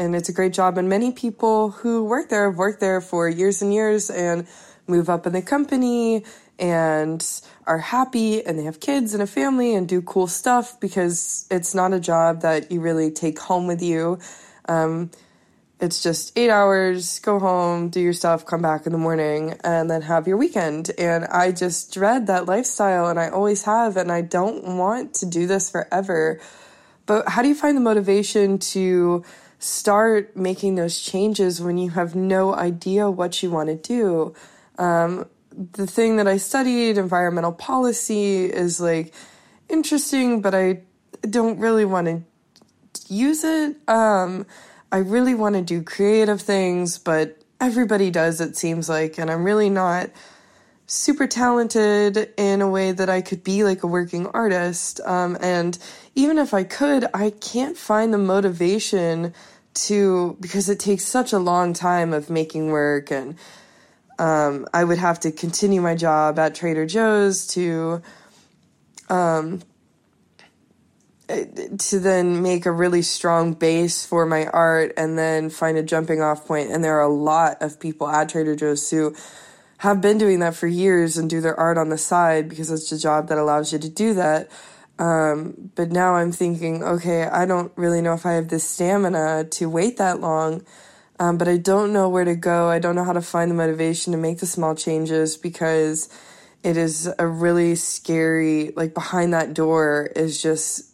and 0.00 0.16
it's 0.16 0.30
a 0.30 0.32
great 0.32 0.54
job. 0.54 0.78
And 0.78 0.88
many 0.88 1.12
people 1.12 1.70
who 1.70 2.02
work 2.02 2.30
there 2.30 2.48
have 2.48 2.56
worked 2.56 2.80
there 2.80 3.02
for 3.02 3.28
years 3.28 3.60
and 3.60 3.72
years 3.72 4.08
and 4.08 4.46
move 4.86 5.10
up 5.10 5.26
in 5.26 5.34
the 5.34 5.42
company 5.42 6.24
and 6.58 7.24
are 7.66 7.78
happy 7.78 8.44
and 8.44 8.58
they 8.58 8.64
have 8.64 8.80
kids 8.80 9.12
and 9.12 9.22
a 9.22 9.26
family 9.26 9.74
and 9.74 9.86
do 9.86 10.00
cool 10.00 10.26
stuff 10.26 10.80
because 10.80 11.46
it's 11.50 11.74
not 11.74 11.92
a 11.92 12.00
job 12.00 12.40
that 12.40 12.72
you 12.72 12.80
really 12.80 13.10
take 13.10 13.38
home 13.38 13.66
with 13.66 13.82
you. 13.82 14.18
Um, 14.68 15.10
it's 15.80 16.02
just 16.02 16.36
eight 16.38 16.50
hours, 16.50 17.18
go 17.20 17.38
home, 17.38 17.90
do 17.90 18.00
your 18.00 18.12
stuff, 18.14 18.46
come 18.46 18.62
back 18.62 18.86
in 18.86 18.92
the 18.92 18.98
morning, 18.98 19.58
and 19.64 19.90
then 19.90 20.02
have 20.02 20.26
your 20.26 20.36
weekend. 20.36 20.90
And 20.98 21.24
I 21.26 21.52
just 21.52 21.94
dread 21.94 22.26
that 22.26 22.44
lifestyle, 22.44 23.08
and 23.08 23.18
I 23.18 23.30
always 23.30 23.62
have, 23.62 23.96
and 23.96 24.12
I 24.12 24.20
don't 24.20 24.76
want 24.76 25.14
to 25.14 25.26
do 25.26 25.46
this 25.46 25.70
forever. 25.70 26.38
But 27.06 27.30
how 27.30 27.40
do 27.40 27.48
you 27.48 27.54
find 27.54 27.78
the 27.78 27.80
motivation 27.80 28.58
to 28.58 29.24
start 29.60 30.36
making 30.36 30.74
those 30.74 30.98
changes 31.00 31.60
when 31.62 31.78
you 31.78 31.90
have 31.90 32.16
no 32.16 32.54
idea 32.54 33.10
what 33.10 33.42
you 33.42 33.50
want 33.50 33.68
to 33.68 33.76
do. 33.76 34.34
Um, 34.78 35.26
the 35.72 35.86
thing 35.86 36.16
that 36.16 36.26
I 36.26 36.38
studied, 36.38 36.96
environmental 36.96 37.52
policy, 37.52 38.46
is 38.46 38.80
like 38.80 39.14
interesting, 39.68 40.40
but 40.40 40.54
I 40.54 40.80
don't 41.28 41.58
really 41.58 41.84
want 41.84 42.06
to 42.06 42.22
use 43.12 43.44
it. 43.44 43.76
Um, 43.86 44.46
I 44.90 44.98
really 44.98 45.34
want 45.34 45.54
to 45.56 45.62
do 45.62 45.82
creative 45.82 46.40
things, 46.40 46.98
but 46.98 47.38
everybody 47.60 48.10
does, 48.10 48.40
it 48.40 48.56
seems 48.56 48.88
like, 48.88 49.18
and 49.18 49.30
I'm 49.30 49.44
really 49.44 49.70
not 49.70 50.10
super 50.90 51.28
talented 51.28 52.32
in 52.36 52.60
a 52.60 52.68
way 52.68 52.90
that 52.90 53.08
I 53.08 53.20
could 53.20 53.44
be 53.44 53.62
like 53.62 53.84
a 53.84 53.86
working 53.86 54.26
artist. 54.26 55.00
Um, 55.06 55.38
and 55.40 55.78
even 56.16 56.36
if 56.36 56.52
I 56.52 56.64
could, 56.64 57.06
I 57.14 57.30
can't 57.30 57.76
find 57.76 58.12
the 58.12 58.18
motivation 58.18 59.32
to, 59.74 60.36
because 60.40 60.68
it 60.68 60.80
takes 60.80 61.04
such 61.04 61.32
a 61.32 61.38
long 61.38 61.74
time 61.74 62.12
of 62.12 62.28
making 62.28 62.72
work 62.72 63.12
and, 63.12 63.36
um, 64.18 64.66
I 64.74 64.82
would 64.82 64.98
have 64.98 65.20
to 65.20 65.30
continue 65.30 65.80
my 65.80 65.94
job 65.94 66.40
at 66.40 66.56
Trader 66.56 66.86
Joe's 66.86 67.46
to, 67.54 68.02
um, 69.08 69.62
to 71.28 72.00
then 72.00 72.42
make 72.42 72.66
a 72.66 72.72
really 72.72 73.02
strong 73.02 73.52
base 73.52 74.04
for 74.04 74.26
my 74.26 74.46
art 74.46 74.92
and 74.96 75.16
then 75.16 75.50
find 75.50 75.78
a 75.78 75.84
jumping 75.84 76.20
off 76.20 76.46
point. 76.46 76.72
And 76.72 76.82
there 76.82 76.98
are 76.98 77.04
a 77.04 77.08
lot 77.08 77.62
of 77.62 77.78
people 77.78 78.08
at 78.08 78.28
Trader 78.28 78.56
Joe's 78.56 78.90
who 78.90 79.14
have 79.80 80.02
been 80.02 80.18
doing 80.18 80.40
that 80.40 80.54
for 80.54 80.66
years 80.66 81.16
and 81.16 81.30
do 81.30 81.40
their 81.40 81.58
art 81.58 81.78
on 81.78 81.88
the 81.88 81.96
side 81.96 82.50
because 82.50 82.70
it's 82.70 82.92
a 82.92 82.98
job 82.98 83.28
that 83.28 83.38
allows 83.38 83.72
you 83.72 83.78
to 83.78 83.88
do 83.88 84.12
that. 84.12 84.50
Um, 84.98 85.70
but 85.74 85.90
now 85.90 86.16
I'm 86.16 86.32
thinking, 86.32 86.84
okay, 86.84 87.22
I 87.22 87.46
don't 87.46 87.72
really 87.76 88.02
know 88.02 88.12
if 88.12 88.26
I 88.26 88.32
have 88.32 88.48
the 88.48 88.60
stamina 88.60 89.44
to 89.52 89.70
wait 89.70 89.96
that 89.96 90.20
long. 90.20 90.66
Um, 91.18 91.38
but 91.38 91.48
I 91.48 91.56
don't 91.56 91.94
know 91.94 92.10
where 92.10 92.26
to 92.26 92.36
go. 92.36 92.68
I 92.68 92.78
don't 92.78 92.94
know 92.94 93.04
how 93.04 93.14
to 93.14 93.22
find 93.22 93.50
the 93.50 93.54
motivation 93.54 94.12
to 94.12 94.18
make 94.18 94.38
the 94.40 94.46
small 94.46 94.74
changes 94.74 95.38
because 95.38 96.10
it 96.62 96.76
is 96.76 97.10
a 97.18 97.26
really 97.26 97.74
scary, 97.74 98.72
like 98.76 98.92
behind 98.92 99.32
that 99.32 99.54
door 99.54 100.10
is 100.14 100.42
just 100.42 100.90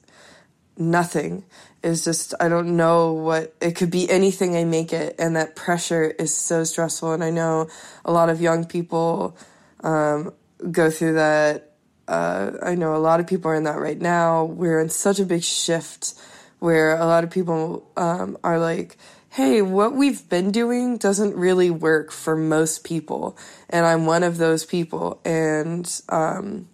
nothing. 0.78 1.44
Is 1.86 2.04
just, 2.04 2.34
I 2.40 2.48
don't 2.48 2.76
know 2.76 3.12
what, 3.12 3.54
it 3.60 3.76
could 3.76 3.92
be 3.92 4.10
anything 4.10 4.56
I 4.56 4.64
make 4.64 4.92
it. 4.92 5.14
And 5.18 5.36
that 5.36 5.54
pressure 5.54 6.04
is 6.18 6.36
so 6.36 6.64
stressful. 6.64 7.12
And 7.12 7.22
I 7.22 7.30
know 7.30 7.68
a 8.04 8.12
lot 8.12 8.28
of 8.28 8.40
young 8.40 8.64
people 8.64 9.36
um, 9.84 10.32
go 10.72 10.90
through 10.90 11.14
that 11.14 11.76
uh, 12.08 12.52
I 12.62 12.74
know 12.74 12.94
a 12.94 12.98
lot 12.98 13.20
of 13.20 13.26
people 13.26 13.50
are 13.50 13.54
in 13.54 13.64
that 13.64 13.78
right 13.78 14.00
now. 14.00 14.44
We're 14.44 14.80
in 14.80 14.88
such 14.88 15.18
a 15.18 15.24
big 15.24 15.42
shift 15.42 16.14
where 16.58 16.96
a 16.96 17.04
lot 17.04 17.24
of 17.24 17.30
people 17.30 17.90
um, 17.96 18.38
are 18.44 18.58
like, 18.58 18.96
hey, 19.30 19.60
what 19.60 19.94
we've 19.94 20.26
been 20.28 20.50
doing 20.50 20.96
doesn't 20.96 21.34
really 21.34 21.70
work 21.70 22.10
for 22.10 22.36
most 22.36 22.84
people. 22.84 23.36
And 23.68 23.84
I'm 23.84 24.06
one 24.06 24.22
of 24.22 24.38
those 24.38 24.64
people. 24.64 25.20
And 25.24 26.00
um, 26.08 26.68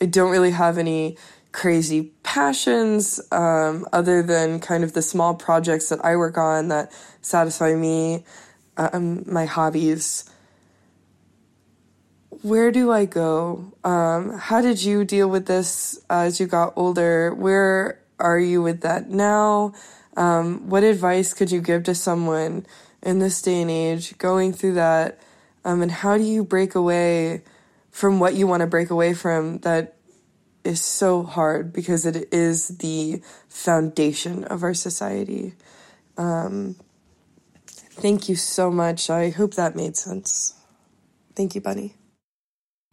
I 0.00 0.06
don't 0.06 0.30
really 0.30 0.50
have 0.50 0.78
any 0.78 1.16
crazy 1.52 2.12
passions 2.22 3.20
um, 3.32 3.86
other 3.92 4.22
than 4.22 4.60
kind 4.60 4.84
of 4.84 4.92
the 4.92 5.02
small 5.02 5.34
projects 5.34 5.88
that 5.88 6.04
I 6.04 6.16
work 6.16 6.38
on 6.38 6.68
that 6.68 6.92
satisfy 7.22 7.74
me, 7.74 8.24
um, 8.76 9.24
my 9.26 9.46
hobbies 9.46 10.30
where 12.42 12.70
do 12.70 12.90
I 12.90 13.04
go? 13.04 13.72
Um, 13.84 14.38
how 14.38 14.60
did 14.62 14.82
you 14.82 15.04
deal 15.04 15.28
with 15.28 15.46
this 15.46 16.00
as 16.08 16.40
you 16.40 16.46
got 16.46 16.72
older? 16.76 17.34
Where 17.34 18.00
are 18.18 18.38
you 18.38 18.62
with 18.62 18.80
that 18.80 19.10
now? 19.10 19.74
Um, 20.16 20.68
what 20.68 20.82
advice 20.82 21.34
could 21.34 21.50
you 21.50 21.60
give 21.60 21.84
to 21.84 21.94
someone 21.94 22.66
in 23.02 23.18
this 23.18 23.42
day 23.42 23.60
and 23.60 23.70
age 23.70 24.16
going 24.18 24.52
through 24.52 24.74
that? 24.74 25.20
Um, 25.64 25.82
and 25.82 25.92
how 25.92 26.16
do 26.16 26.24
you 26.24 26.42
break 26.42 26.74
away 26.74 27.42
from 27.90 28.20
what 28.20 28.34
you 28.34 28.46
want 28.46 28.62
to 28.62 28.66
break 28.66 28.90
away 28.90 29.12
from 29.12 29.58
that 29.58 29.96
is 30.64 30.82
so 30.82 31.22
hard 31.22 31.72
because 31.72 32.04
it 32.06 32.32
is 32.32 32.68
the 32.68 33.22
foundation 33.48 34.44
of 34.44 34.62
our 34.62 34.74
society? 34.74 35.54
Um, 36.16 36.76
thank 37.70 38.28
you 38.28 38.36
so 38.36 38.70
much. 38.70 39.10
I 39.10 39.30
hope 39.30 39.54
that 39.54 39.76
made 39.76 39.96
sense. 39.96 40.54
Thank 41.34 41.54
you, 41.54 41.60
Bunny. 41.60 41.94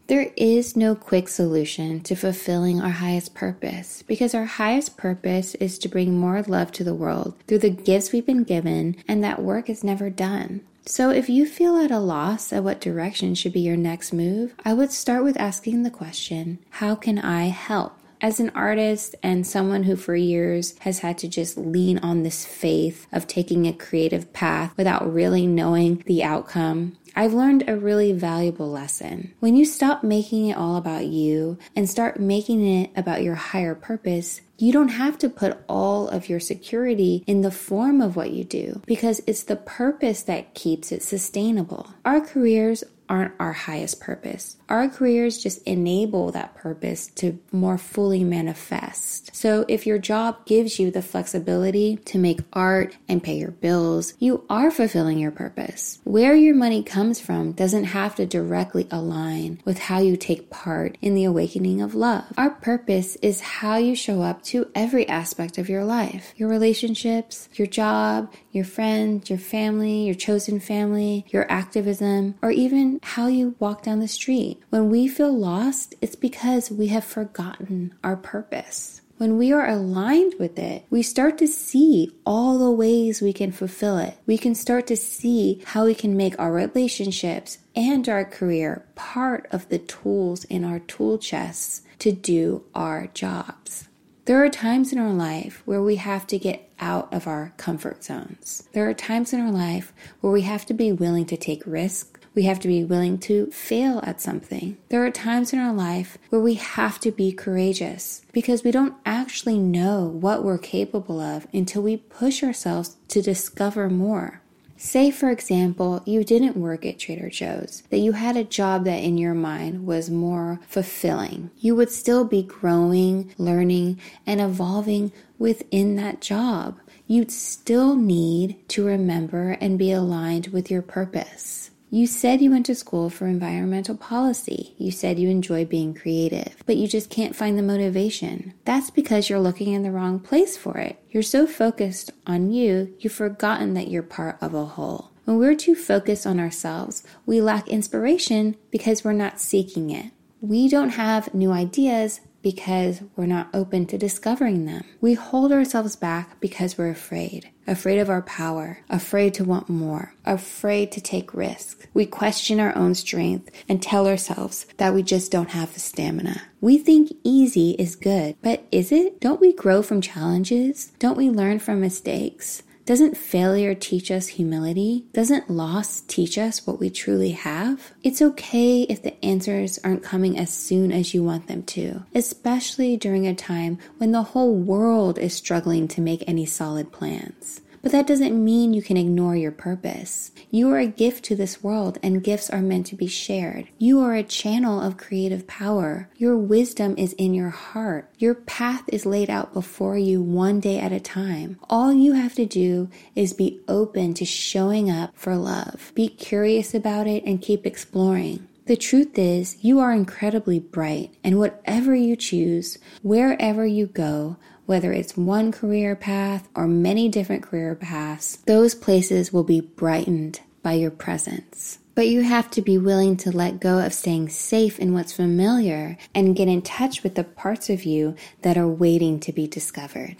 There 0.07 0.31
is 0.37 0.77
no 0.77 0.95
quick 0.95 1.27
solution 1.27 1.99
to 2.03 2.15
fulfilling 2.15 2.79
our 2.79 2.91
highest 2.91 3.33
purpose 3.33 4.03
because 4.07 4.33
our 4.33 4.45
highest 4.45 4.95
purpose 4.95 5.53
is 5.55 5.77
to 5.79 5.89
bring 5.89 6.17
more 6.17 6.41
love 6.43 6.71
to 6.73 6.85
the 6.85 6.95
world 6.95 7.35
through 7.45 7.57
the 7.57 7.69
gifts 7.69 8.13
we've 8.13 8.25
been 8.25 8.45
given, 8.45 8.95
and 9.05 9.21
that 9.21 9.41
work 9.41 9.69
is 9.69 9.83
never 9.83 10.09
done. 10.09 10.61
So, 10.89 11.09
if 11.09 11.27
you 11.27 11.45
feel 11.45 11.75
at 11.75 11.91
a 11.91 11.99
loss 11.99 12.53
at 12.53 12.63
what 12.63 12.79
direction 12.79 13.35
should 13.35 13.51
be 13.51 13.59
your 13.59 13.75
next 13.75 14.13
move, 14.13 14.55
I 14.63 14.73
would 14.73 14.93
start 14.93 15.25
with 15.25 15.37
asking 15.37 15.83
the 15.83 15.91
question 15.91 16.59
How 16.69 16.95
can 16.95 17.19
I 17.19 17.47
help? 17.47 17.99
As 18.21 18.39
an 18.39 18.51
artist 18.55 19.13
and 19.21 19.45
someone 19.45 19.83
who 19.83 19.97
for 19.97 20.15
years 20.15 20.77
has 20.79 20.99
had 20.99 21.17
to 21.19 21.27
just 21.27 21.57
lean 21.57 21.99
on 21.99 22.23
this 22.23 22.45
faith 22.45 23.05
of 23.11 23.27
taking 23.27 23.67
a 23.67 23.73
creative 23.73 24.31
path 24.31 24.73
without 24.77 25.13
really 25.13 25.45
knowing 25.45 26.03
the 26.05 26.23
outcome, 26.23 26.95
I've 27.17 27.33
learned 27.33 27.67
a 27.67 27.75
really 27.75 28.11
valuable 28.11 28.69
lesson. 28.69 29.33
When 29.39 29.55
you 29.55 29.65
stop 29.65 30.03
making 30.03 30.49
it 30.49 30.55
all 30.55 30.75
about 30.75 31.07
you 31.07 31.57
and 31.75 31.89
start 31.89 32.19
making 32.19 32.63
it 32.63 32.91
about 32.95 33.23
your 33.23 33.33
higher 33.33 33.73
purpose, 33.73 34.41
you 34.59 34.71
don't 34.71 34.89
have 34.89 35.17
to 35.19 35.29
put 35.29 35.57
all 35.67 36.09
of 36.09 36.29
your 36.29 36.39
security 36.39 37.23
in 37.25 37.41
the 37.41 37.49
form 37.49 38.01
of 38.01 38.15
what 38.15 38.29
you 38.29 38.43
do 38.43 38.83
because 38.85 39.23
it's 39.25 39.41
the 39.41 39.55
purpose 39.55 40.21
that 40.21 40.53
keeps 40.53 40.91
it 40.91 41.01
sustainable. 41.01 41.89
Our 42.05 42.21
careers 42.21 42.83
aren't 43.09 43.33
our 43.39 43.53
highest 43.53 43.99
purpose. 43.99 44.57
Our 44.69 44.89
careers 44.89 45.41
just 45.41 45.63
enable 45.63 46.31
that 46.31 46.55
purpose 46.55 47.07
to 47.15 47.39
more 47.51 47.77
fully 47.77 48.23
manifest. 48.23 49.35
So 49.35 49.65
if 49.67 49.87
your 49.87 49.97
job 49.97 50.45
gives 50.45 50.79
you 50.79 50.91
the 50.91 51.01
flexibility 51.01 51.97
to 52.05 52.17
make 52.17 52.41
art 52.53 52.97
and 53.07 53.23
pay 53.23 53.37
your 53.37 53.51
bills, 53.51 54.13
you 54.19 54.43
are 54.49 54.71
fulfilling 54.71 55.19
your 55.19 55.31
purpose. 55.31 55.99
Where 56.03 56.35
your 56.35 56.55
money 56.55 56.83
comes 56.83 57.19
from 57.19 57.53
doesn't 57.53 57.85
have 57.85 58.15
to 58.15 58.25
directly 58.25 58.87
align 58.91 59.61
with 59.63 59.79
how 59.79 59.99
you 59.99 60.17
take 60.17 60.49
part 60.49 60.97
in 61.01 61.15
the 61.15 61.23
awakening 61.23 61.81
of 61.81 61.95
love. 61.95 62.25
Our 62.37 62.49
purpose 62.49 63.15
is 63.17 63.39
how 63.41 63.77
you 63.77 63.95
show 63.95 64.21
up 64.21 64.41
to 64.43 64.69
every 64.75 65.07
aspect 65.07 65.57
of 65.57 65.69
your 65.69 65.85
life, 65.85 66.33
your 66.35 66.49
relationships, 66.49 67.47
your 67.53 67.67
job, 67.67 68.33
your 68.51 68.65
friends, 68.65 69.29
your 69.29 69.39
family, 69.39 70.05
your 70.05 70.15
chosen 70.15 70.59
family, 70.59 71.25
your 71.29 71.49
activism, 71.51 72.35
or 72.41 72.51
even 72.51 72.96
how 73.03 73.27
you 73.27 73.55
walk 73.59 73.83
down 73.83 73.99
the 73.99 74.07
street. 74.07 74.61
When 74.69 74.89
we 74.89 75.07
feel 75.07 75.35
lost, 75.35 75.95
it's 76.01 76.15
because 76.15 76.71
we 76.71 76.87
have 76.87 77.03
forgotten 77.03 77.93
our 78.03 78.15
purpose. 78.15 79.01
When 79.17 79.37
we 79.37 79.51
are 79.51 79.67
aligned 79.67 80.35
with 80.37 80.59
it, 80.59 80.85
we 80.91 81.01
start 81.01 81.39
to 81.39 81.47
see 81.47 82.11
all 82.23 82.59
the 82.59 82.69
ways 82.69 83.19
we 83.19 83.33
can 83.33 83.51
fulfill 83.51 83.97
it. 83.97 84.15
We 84.27 84.37
can 84.37 84.53
start 84.53 84.85
to 84.87 84.95
see 84.95 85.63
how 85.65 85.85
we 85.85 85.95
can 85.95 86.15
make 86.15 86.37
our 86.37 86.51
relationships 86.51 87.57
and 87.75 88.07
our 88.07 88.23
career 88.23 88.85
part 88.93 89.47
of 89.51 89.69
the 89.69 89.79
tools 89.79 90.43
in 90.45 90.63
our 90.63 90.79
tool 90.79 91.17
chests 91.17 91.81
to 91.97 92.11
do 92.11 92.63
our 92.75 93.07
jobs. 93.07 93.87
There 94.25 94.43
are 94.43 94.49
times 94.49 94.91
in 94.91 94.99
our 94.99 95.13
life 95.13 95.63
where 95.65 95.81
we 95.81 95.95
have 95.95 96.27
to 96.27 96.37
get 96.37 96.69
out 96.79 97.11
of 97.11 97.27
our 97.27 97.53
comfort 97.57 98.03
zones. 98.03 98.67
There 98.73 98.87
are 98.87 98.93
times 98.93 99.33
in 99.33 99.39
our 99.39 99.51
life 99.51 99.93
where 100.21 100.33
we 100.33 100.41
have 100.41 100.65
to 100.67 100.73
be 100.75 100.91
willing 100.91 101.25
to 101.27 101.37
take 101.37 101.65
risks 101.65 102.16
we 102.37 102.43
have 102.43 102.59
to 102.59 102.67
be 102.67 102.83
willing 102.83 103.17
to 103.17 103.47
fail 103.47 103.99
at 104.03 104.21
something. 104.21 104.77
There 104.89 105.03
are 105.03 105.09
times 105.09 105.53
in 105.53 105.59
our 105.59 105.73
life 105.73 106.19
where 106.29 106.39
we 106.39 106.53
have 106.53 106.99
to 106.99 107.09
be 107.09 107.31
courageous 107.31 108.21
because 108.31 108.63
we 108.63 108.69
don't 108.69 108.93
actually 109.07 109.57
know 109.57 110.05
what 110.05 110.43
we're 110.43 110.59
capable 110.59 111.19
of 111.19 111.47
until 111.51 111.81
we 111.81 111.97
push 111.97 112.43
ourselves 112.43 112.95
to 113.07 113.23
discover 113.23 113.89
more. 113.89 114.43
Say, 114.77 115.09
for 115.09 115.31
example, 115.31 116.03
you 116.05 116.23
didn't 116.23 116.55
work 116.55 116.85
at 116.85 116.99
Trader 116.99 117.31
Joe's, 117.31 117.81
that 117.89 117.97
you 117.97 118.11
had 118.11 118.37
a 118.37 118.43
job 118.43 118.83
that 118.85 119.01
in 119.01 119.17
your 119.17 119.33
mind 119.33 119.87
was 119.87 120.11
more 120.11 120.59
fulfilling. 120.67 121.49
You 121.57 121.73
would 121.73 121.89
still 121.89 122.23
be 122.23 122.43
growing, 122.43 123.33
learning, 123.39 123.99
and 124.27 124.39
evolving 124.39 125.11
within 125.39 125.95
that 125.95 126.21
job. 126.21 126.77
You'd 127.07 127.31
still 127.31 127.95
need 127.95 128.69
to 128.69 128.85
remember 128.85 129.57
and 129.59 129.79
be 129.79 129.91
aligned 129.91 130.49
with 130.49 130.69
your 130.69 130.83
purpose. 130.83 131.71
You 131.89 132.05
said 132.05 132.41
you 132.41 132.51
went 132.51 132.65
to 132.65 132.75
school 132.75 133.09
for 133.09 133.27
environmental 133.27 133.95
policy. 133.95 134.75
You 134.77 134.91
said 134.91 135.17
you 135.17 135.29
enjoy 135.29 135.63
being 135.63 135.93
creative, 135.93 136.57
but 136.65 136.75
you 136.75 136.85
just 136.85 137.09
can't 137.09 137.33
find 137.33 137.57
the 137.57 137.63
motivation. 137.63 138.53
That's 138.65 138.89
because 138.89 139.29
you're 139.29 139.39
looking 139.39 139.71
in 139.71 139.83
the 139.83 139.91
wrong 139.91 140.19
place 140.19 140.57
for 140.57 140.77
it. 140.79 141.01
You're 141.09 141.23
so 141.23 141.47
focused 141.47 142.11
on 142.25 142.51
you, 142.51 142.93
you've 142.99 143.13
forgotten 143.13 143.73
that 143.75 143.87
you're 143.87 144.03
part 144.03 144.37
of 144.41 144.53
a 144.53 144.65
whole. 144.65 145.11
When 145.23 145.37
we're 145.37 145.55
too 145.55 145.75
focused 145.75 146.27
on 146.27 146.41
ourselves, 146.41 147.03
we 147.25 147.39
lack 147.39 147.69
inspiration 147.69 148.57
because 148.69 149.05
we're 149.05 149.13
not 149.13 149.39
seeking 149.39 149.89
it. 149.89 150.11
We 150.41 150.67
don't 150.67 150.89
have 150.89 151.33
new 151.33 151.53
ideas 151.53 152.19
because 152.41 153.01
we're 153.15 153.25
not 153.25 153.49
open 153.53 153.85
to 153.87 153.97
discovering 153.97 154.65
them. 154.65 154.83
We 155.01 155.13
hold 155.13 155.51
ourselves 155.51 155.95
back 155.95 156.39
because 156.39 156.77
we're 156.77 156.89
afraid 156.89 157.49
afraid 157.67 157.99
of 157.99 158.09
our 158.09 158.21
power, 158.21 158.79
afraid 158.89 159.33
to 159.35 159.43
want 159.43 159.69
more, 159.69 160.13
afraid 160.25 160.91
to 160.93 161.01
take 161.01 161.33
risks. 161.33 161.85
We 161.93 162.05
question 162.05 162.59
our 162.59 162.75
own 162.75 162.95
strength 162.95 163.51
and 163.67 163.81
tell 163.81 164.07
ourselves 164.07 164.65
that 164.77 164.93
we 164.93 165.03
just 165.03 165.31
don't 165.31 165.49
have 165.49 165.73
the 165.73 165.79
stamina. 165.79 166.41
We 166.61 166.77
think 166.77 167.11
easy 167.23 167.71
is 167.71 167.95
good, 167.95 168.35
but 168.41 168.65
is 168.71 168.91
it? 168.91 169.19
Don't 169.19 169.41
we 169.41 169.53
grow 169.53 169.83
from 169.83 170.01
challenges? 170.01 170.93
Don't 170.97 171.17
we 171.17 171.29
learn 171.29 171.59
from 171.59 171.81
mistakes? 171.81 172.63
Doesn't 172.87 173.17
failure 173.17 173.75
teach 173.75 174.09
us 174.11 174.27
humility? 174.27 175.07
Doesn't 175.11 175.49
loss 175.49 175.99
teach 176.07 176.37
us 176.37 176.65
what 176.65 176.79
we 176.79 176.89
truly 176.89 177.31
have? 177.31 177.91
It's 178.01 178.21
okay 178.21 178.83
if 178.83 179.03
the 179.03 179.13
answers 179.25 179.77
aren't 179.83 180.03
coming 180.03 180.39
as 180.39 180.53
soon 180.53 180.93
as 180.93 181.13
you 181.13 181.21
want 181.21 181.47
them 181.47 181.63
to, 181.63 182.05
especially 182.15 182.95
during 182.95 183.27
a 183.27 183.35
time 183.35 183.77
when 183.97 184.13
the 184.13 184.23
whole 184.23 184.55
world 184.55 185.19
is 185.19 185.33
struggling 185.33 185.89
to 185.89 185.99
make 185.99 186.23
any 186.27 186.45
solid 186.45 186.93
plans. 186.93 187.59
But 187.81 187.91
that 187.91 188.07
doesn't 188.07 188.43
mean 188.43 188.73
you 188.73 188.81
can 188.81 188.97
ignore 188.97 189.35
your 189.35 189.51
purpose. 189.51 190.31
You 190.51 190.69
are 190.71 190.79
a 190.79 190.87
gift 190.87 191.25
to 191.25 191.35
this 191.35 191.63
world, 191.63 191.99
and 192.01 192.23
gifts 192.23 192.49
are 192.49 192.61
meant 192.61 192.87
to 192.87 192.95
be 192.95 193.07
shared. 193.07 193.67
You 193.77 193.99
are 194.01 194.15
a 194.15 194.23
channel 194.23 194.81
of 194.81 194.97
creative 194.97 195.47
power. 195.47 196.09
Your 196.17 196.37
wisdom 196.37 196.95
is 196.97 197.13
in 197.13 197.33
your 197.33 197.49
heart. 197.49 198.09
Your 198.17 198.35
path 198.35 198.83
is 198.87 199.05
laid 199.05 199.29
out 199.29 199.53
before 199.53 199.97
you 199.97 200.21
one 200.21 200.59
day 200.59 200.79
at 200.79 200.91
a 200.91 200.99
time. 200.99 201.59
All 201.69 201.93
you 201.93 202.13
have 202.13 202.35
to 202.35 202.45
do 202.45 202.89
is 203.15 203.33
be 203.33 203.61
open 203.67 204.13
to 204.15 204.25
showing 204.25 204.89
up 204.89 205.11
for 205.15 205.35
love. 205.35 205.91
Be 205.95 206.07
curious 206.07 206.73
about 206.73 207.07
it 207.07 207.23
and 207.25 207.41
keep 207.41 207.65
exploring. 207.65 208.47
The 208.65 208.75
truth 208.75 209.17
is, 209.17 209.63
you 209.63 209.79
are 209.79 209.93
incredibly 209.93 210.59
bright, 210.59 211.13
and 211.23 211.39
whatever 211.39 211.95
you 211.95 212.17
choose, 212.17 212.77
wherever 213.01 213.65
you 213.65 213.87
go, 213.87 214.35
whether 214.67 214.91
it's 214.91 215.17
one 215.17 215.51
career 215.51 215.95
path 215.95 216.47
or 216.53 216.67
many 216.67 217.07
different 217.07 217.41
career 217.41 217.73
paths, 217.73 218.37
those 218.45 218.75
places 218.75 219.31
will 219.31 219.45
be 219.45 219.61
brightened 219.61 220.41
by 220.61 220.73
your 220.73 220.91
presence. 220.91 221.79
But 221.95 222.09
you 222.09 222.21
have 222.21 222.51
to 222.51 222.61
be 222.61 222.77
willing 222.77 223.15
to 223.17 223.31
let 223.31 223.61
go 223.61 223.79
of 223.79 223.93
staying 223.93 224.29
safe 224.29 224.77
in 224.77 224.93
what's 224.93 225.13
familiar 225.13 225.97
and 226.13 226.35
get 226.35 226.49
in 226.49 226.61
touch 226.61 227.01
with 227.01 227.15
the 227.15 227.23
parts 227.23 227.69
of 227.69 227.85
you 227.85 228.15
that 228.41 228.57
are 228.57 228.67
waiting 228.67 229.19
to 229.21 229.31
be 229.31 229.47
discovered. 229.47 230.17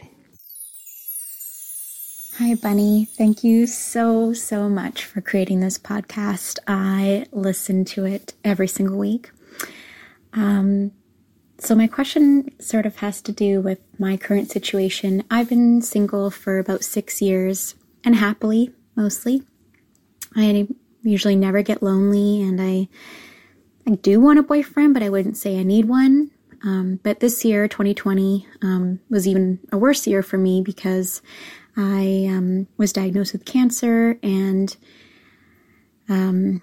Hi, 2.38 2.56
Bunny. 2.56 3.06
Thank 3.06 3.44
you 3.44 3.68
so, 3.68 4.32
so 4.32 4.70
much 4.70 5.04
for 5.04 5.20
creating 5.20 5.60
this 5.60 5.78
podcast. 5.78 6.58
I 6.68 7.26
listen 7.32 7.84
to 7.86 8.06
it 8.06 8.34
every 8.46 8.68
single 8.68 8.98
week. 8.98 9.30
Um, 10.34 10.92
so, 11.60 11.74
my 11.74 11.88
question 11.88 12.52
sort 12.60 12.86
of 12.86 12.98
has 12.98 13.22
to 13.24 13.32
do 13.32 13.62
with 13.62 13.80
my 13.98 14.16
current 14.16 14.52
situation. 14.52 15.24
I've 15.32 15.50
been 15.50 15.82
single 15.82 16.30
for 16.30 16.60
about 16.60 16.84
six 16.84 17.22
years 17.22 17.74
and 18.04 18.16
happily, 18.16 18.72
mostly. 18.96 19.42
I 20.36 20.68
usually 21.02 21.36
never 21.36 21.64
get 21.64 21.82
lonely 21.82 22.42
and 22.44 22.62
I, 22.62 22.88
I 23.88 23.96
do 23.96 24.20
want 24.20 24.38
a 24.38 24.44
boyfriend, 24.44 24.94
but 24.94 25.02
I 25.02 25.10
wouldn't 25.10 25.38
say 25.38 25.60
I 25.60 25.64
need 25.64 25.86
one. 25.86 26.30
Um, 26.64 27.00
but 27.02 27.22
this 27.22 27.44
year, 27.44 27.68
2020, 27.68 28.48
um, 28.62 29.00
was 29.10 29.28
even 29.28 29.60
a 29.72 29.78
worse 29.78 30.06
year 30.06 30.22
for 30.22 30.38
me 30.38 30.62
because 30.62 31.22
I 31.76 32.28
um, 32.30 32.68
was 32.78 32.94
diagnosed 32.94 33.34
with 33.34 33.46
cancer 33.46 34.20
and 34.22 34.76
um, 36.10 36.62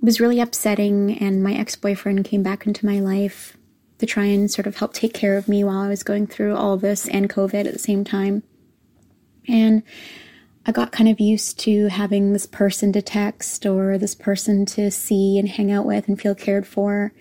was 0.00 0.20
really 0.20 0.40
upsetting. 0.40 1.18
And 1.18 1.42
my 1.42 1.54
ex 1.54 1.76
boyfriend 1.76 2.24
came 2.24 2.42
back 2.42 2.66
into 2.66 2.86
my 2.86 3.00
life 3.00 3.56
to 4.06 4.12
try 4.12 4.24
and 4.24 4.50
sort 4.50 4.66
of 4.66 4.76
help 4.76 4.92
take 4.92 5.14
care 5.14 5.36
of 5.36 5.48
me 5.48 5.64
while 5.64 5.80
I 5.80 5.88
was 5.88 6.02
going 6.02 6.26
through 6.26 6.56
all 6.56 6.76
this 6.76 7.08
and 7.08 7.30
COVID 7.30 7.66
at 7.66 7.72
the 7.72 7.78
same 7.78 8.04
time. 8.04 8.42
And 9.48 9.82
I 10.66 10.72
got 10.72 10.92
kind 10.92 11.08
of 11.08 11.20
used 11.20 11.58
to 11.60 11.88
having 11.88 12.32
this 12.32 12.46
person 12.46 12.92
to 12.92 13.02
text 13.02 13.66
or 13.66 13.98
this 13.98 14.14
person 14.14 14.64
to 14.66 14.90
see 14.90 15.38
and 15.38 15.48
hang 15.48 15.70
out 15.70 15.84
with 15.84 16.08
and 16.08 16.20
feel 16.20 16.34
cared 16.34 16.66
for. 16.66 17.12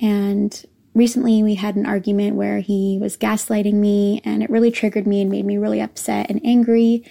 And 0.00 0.64
recently 0.94 1.42
we 1.42 1.54
had 1.54 1.76
an 1.76 1.86
argument 1.86 2.36
where 2.36 2.60
he 2.60 2.98
was 3.00 3.16
gaslighting 3.16 3.74
me 3.74 4.20
and 4.24 4.42
it 4.42 4.50
really 4.50 4.70
triggered 4.70 5.06
me 5.06 5.20
and 5.20 5.30
made 5.30 5.44
me 5.44 5.58
really 5.58 5.80
upset 5.80 6.28
and 6.28 6.40
angry. 6.44 7.04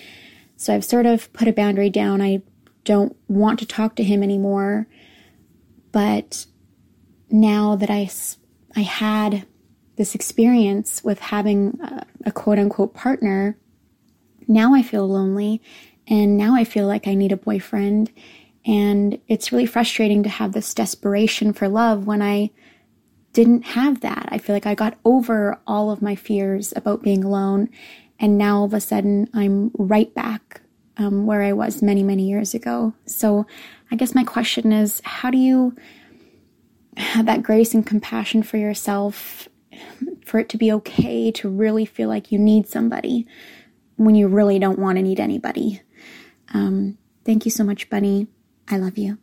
So 0.57 0.73
I've 0.73 0.85
sort 0.85 1.05
of 1.05 1.31
put 1.33 1.47
a 1.47 1.53
boundary 1.53 1.89
down. 1.89 2.21
I 2.21 2.41
don't 2.83 3.15
want 3.27 3.59
to 3.59 3.65
talk 3.65 3.95
to 3.95 4.03
him 4.03 4.23
anymore. 4.23 4.87
But 5.91 6.45
now 7.29 7.75
that 7.77 7.89
I, 7.89 8.09
I 8.75 8.81
had 8.81 9.45
this 9.95 10.15
experience 10.15 11.03
with 11.03 11.19
having 11.19 11.79
a, 11.81 12.05
a 12.25 12.31
quote 12.31 12.59
unquote 12.59 12.93
partner, 12.93 13.57
now 14.47 14.73
I 14.73 14.83
feel 14.83 15.07
lonely 15.07 15.61
and 16.07 16.37
now 16.37 16.55
I 16.55 16.63
feel 16.63 16.87
like 16.87 17.07
I 17.07 17.13
need 17.13 17.31
a 17.31 17.37
boyfriend. 17.37 18.11
And 18.65 19.19
it's 19.27 19.51
really 19.51 19.65
frustrating 19.65 20.23
to 20.23 20.29
have 20.29 20.53
this 20.53 20.73
desperation 20.73 21.53
for 21.53 21.67
love 21.67 22.05
when 22.05 22.21
I 22.21 22.51
didn't 23.33 23.63
have 23.63 24.01
that. 24.01 24.27
I 24.31 24.37
feel 24.37 24.55
like 24.55 24.65
I 24.65 24.75
got 24.75 24.97
over 25.03 25.59
all 25.67 25.91
of 25.91 26.01
my 26.01 26.15
fears 26.15 26.73
about 26.75 27.03
being 27.03 27.23
alone. 27.23 27.69
And 28.19 28.37
now 28.37 28.59
all 28.59 28.65
of 28.65 28.73
a 28.73 28.79
sudden 28.79 29.29
I'm 29.33 29.71
right 29.77 30.13
back 30.13 30.61
um, 30.97 31.25
where 31.25 31.41
I 31.41 31.53
was 31.53 31.81
many, 31.81 32.03
many 32.03 32.29
years 32.29 32.53
ago. 32.53 32.93
So 33.05 33.45
I 33.91 33.95
guess 33.95 34.15
my 34.15 34.23
question 34.23 34.71
is 34.71 35.01
how 35.03 35.29
do 35.29 35.37
you 35.37 35.75
have 36.97 37.25
that 37.25 37.43
grace 37.43 37.73
and 37.73 37.85
compassion 37.85 38.43
for 38.43 38.57
yourself 38.57 39.47
for 40.25 40.39
it 40.39 40.49
to 40.49 40.57
be 40.57 40.71
okay 40.71 41.31
to 41.31 41.49
really 41.49 41.85
feel 41.85 42.09
like 42.09 42.31
you 42.31 42.39
need 42.39 42.67
somebody 42.67 43.27
when 43.97 44.15
you 44.15 44.27
really 44.27 44.59
don't 44.59 44.79
want 44.79 44.97
to 44.97 45.01
need 45.01 45.19
anybody? 45.19 45.81
Um, 46.53 46.97
thank 47.23 47.45
you 47.45 47.51
so 47.51 47.63
much, 47.63 47.89
Bunny. 47.89 48.27
I 48.67 48.77
love 48.77 48.97
you. 48.97 49.17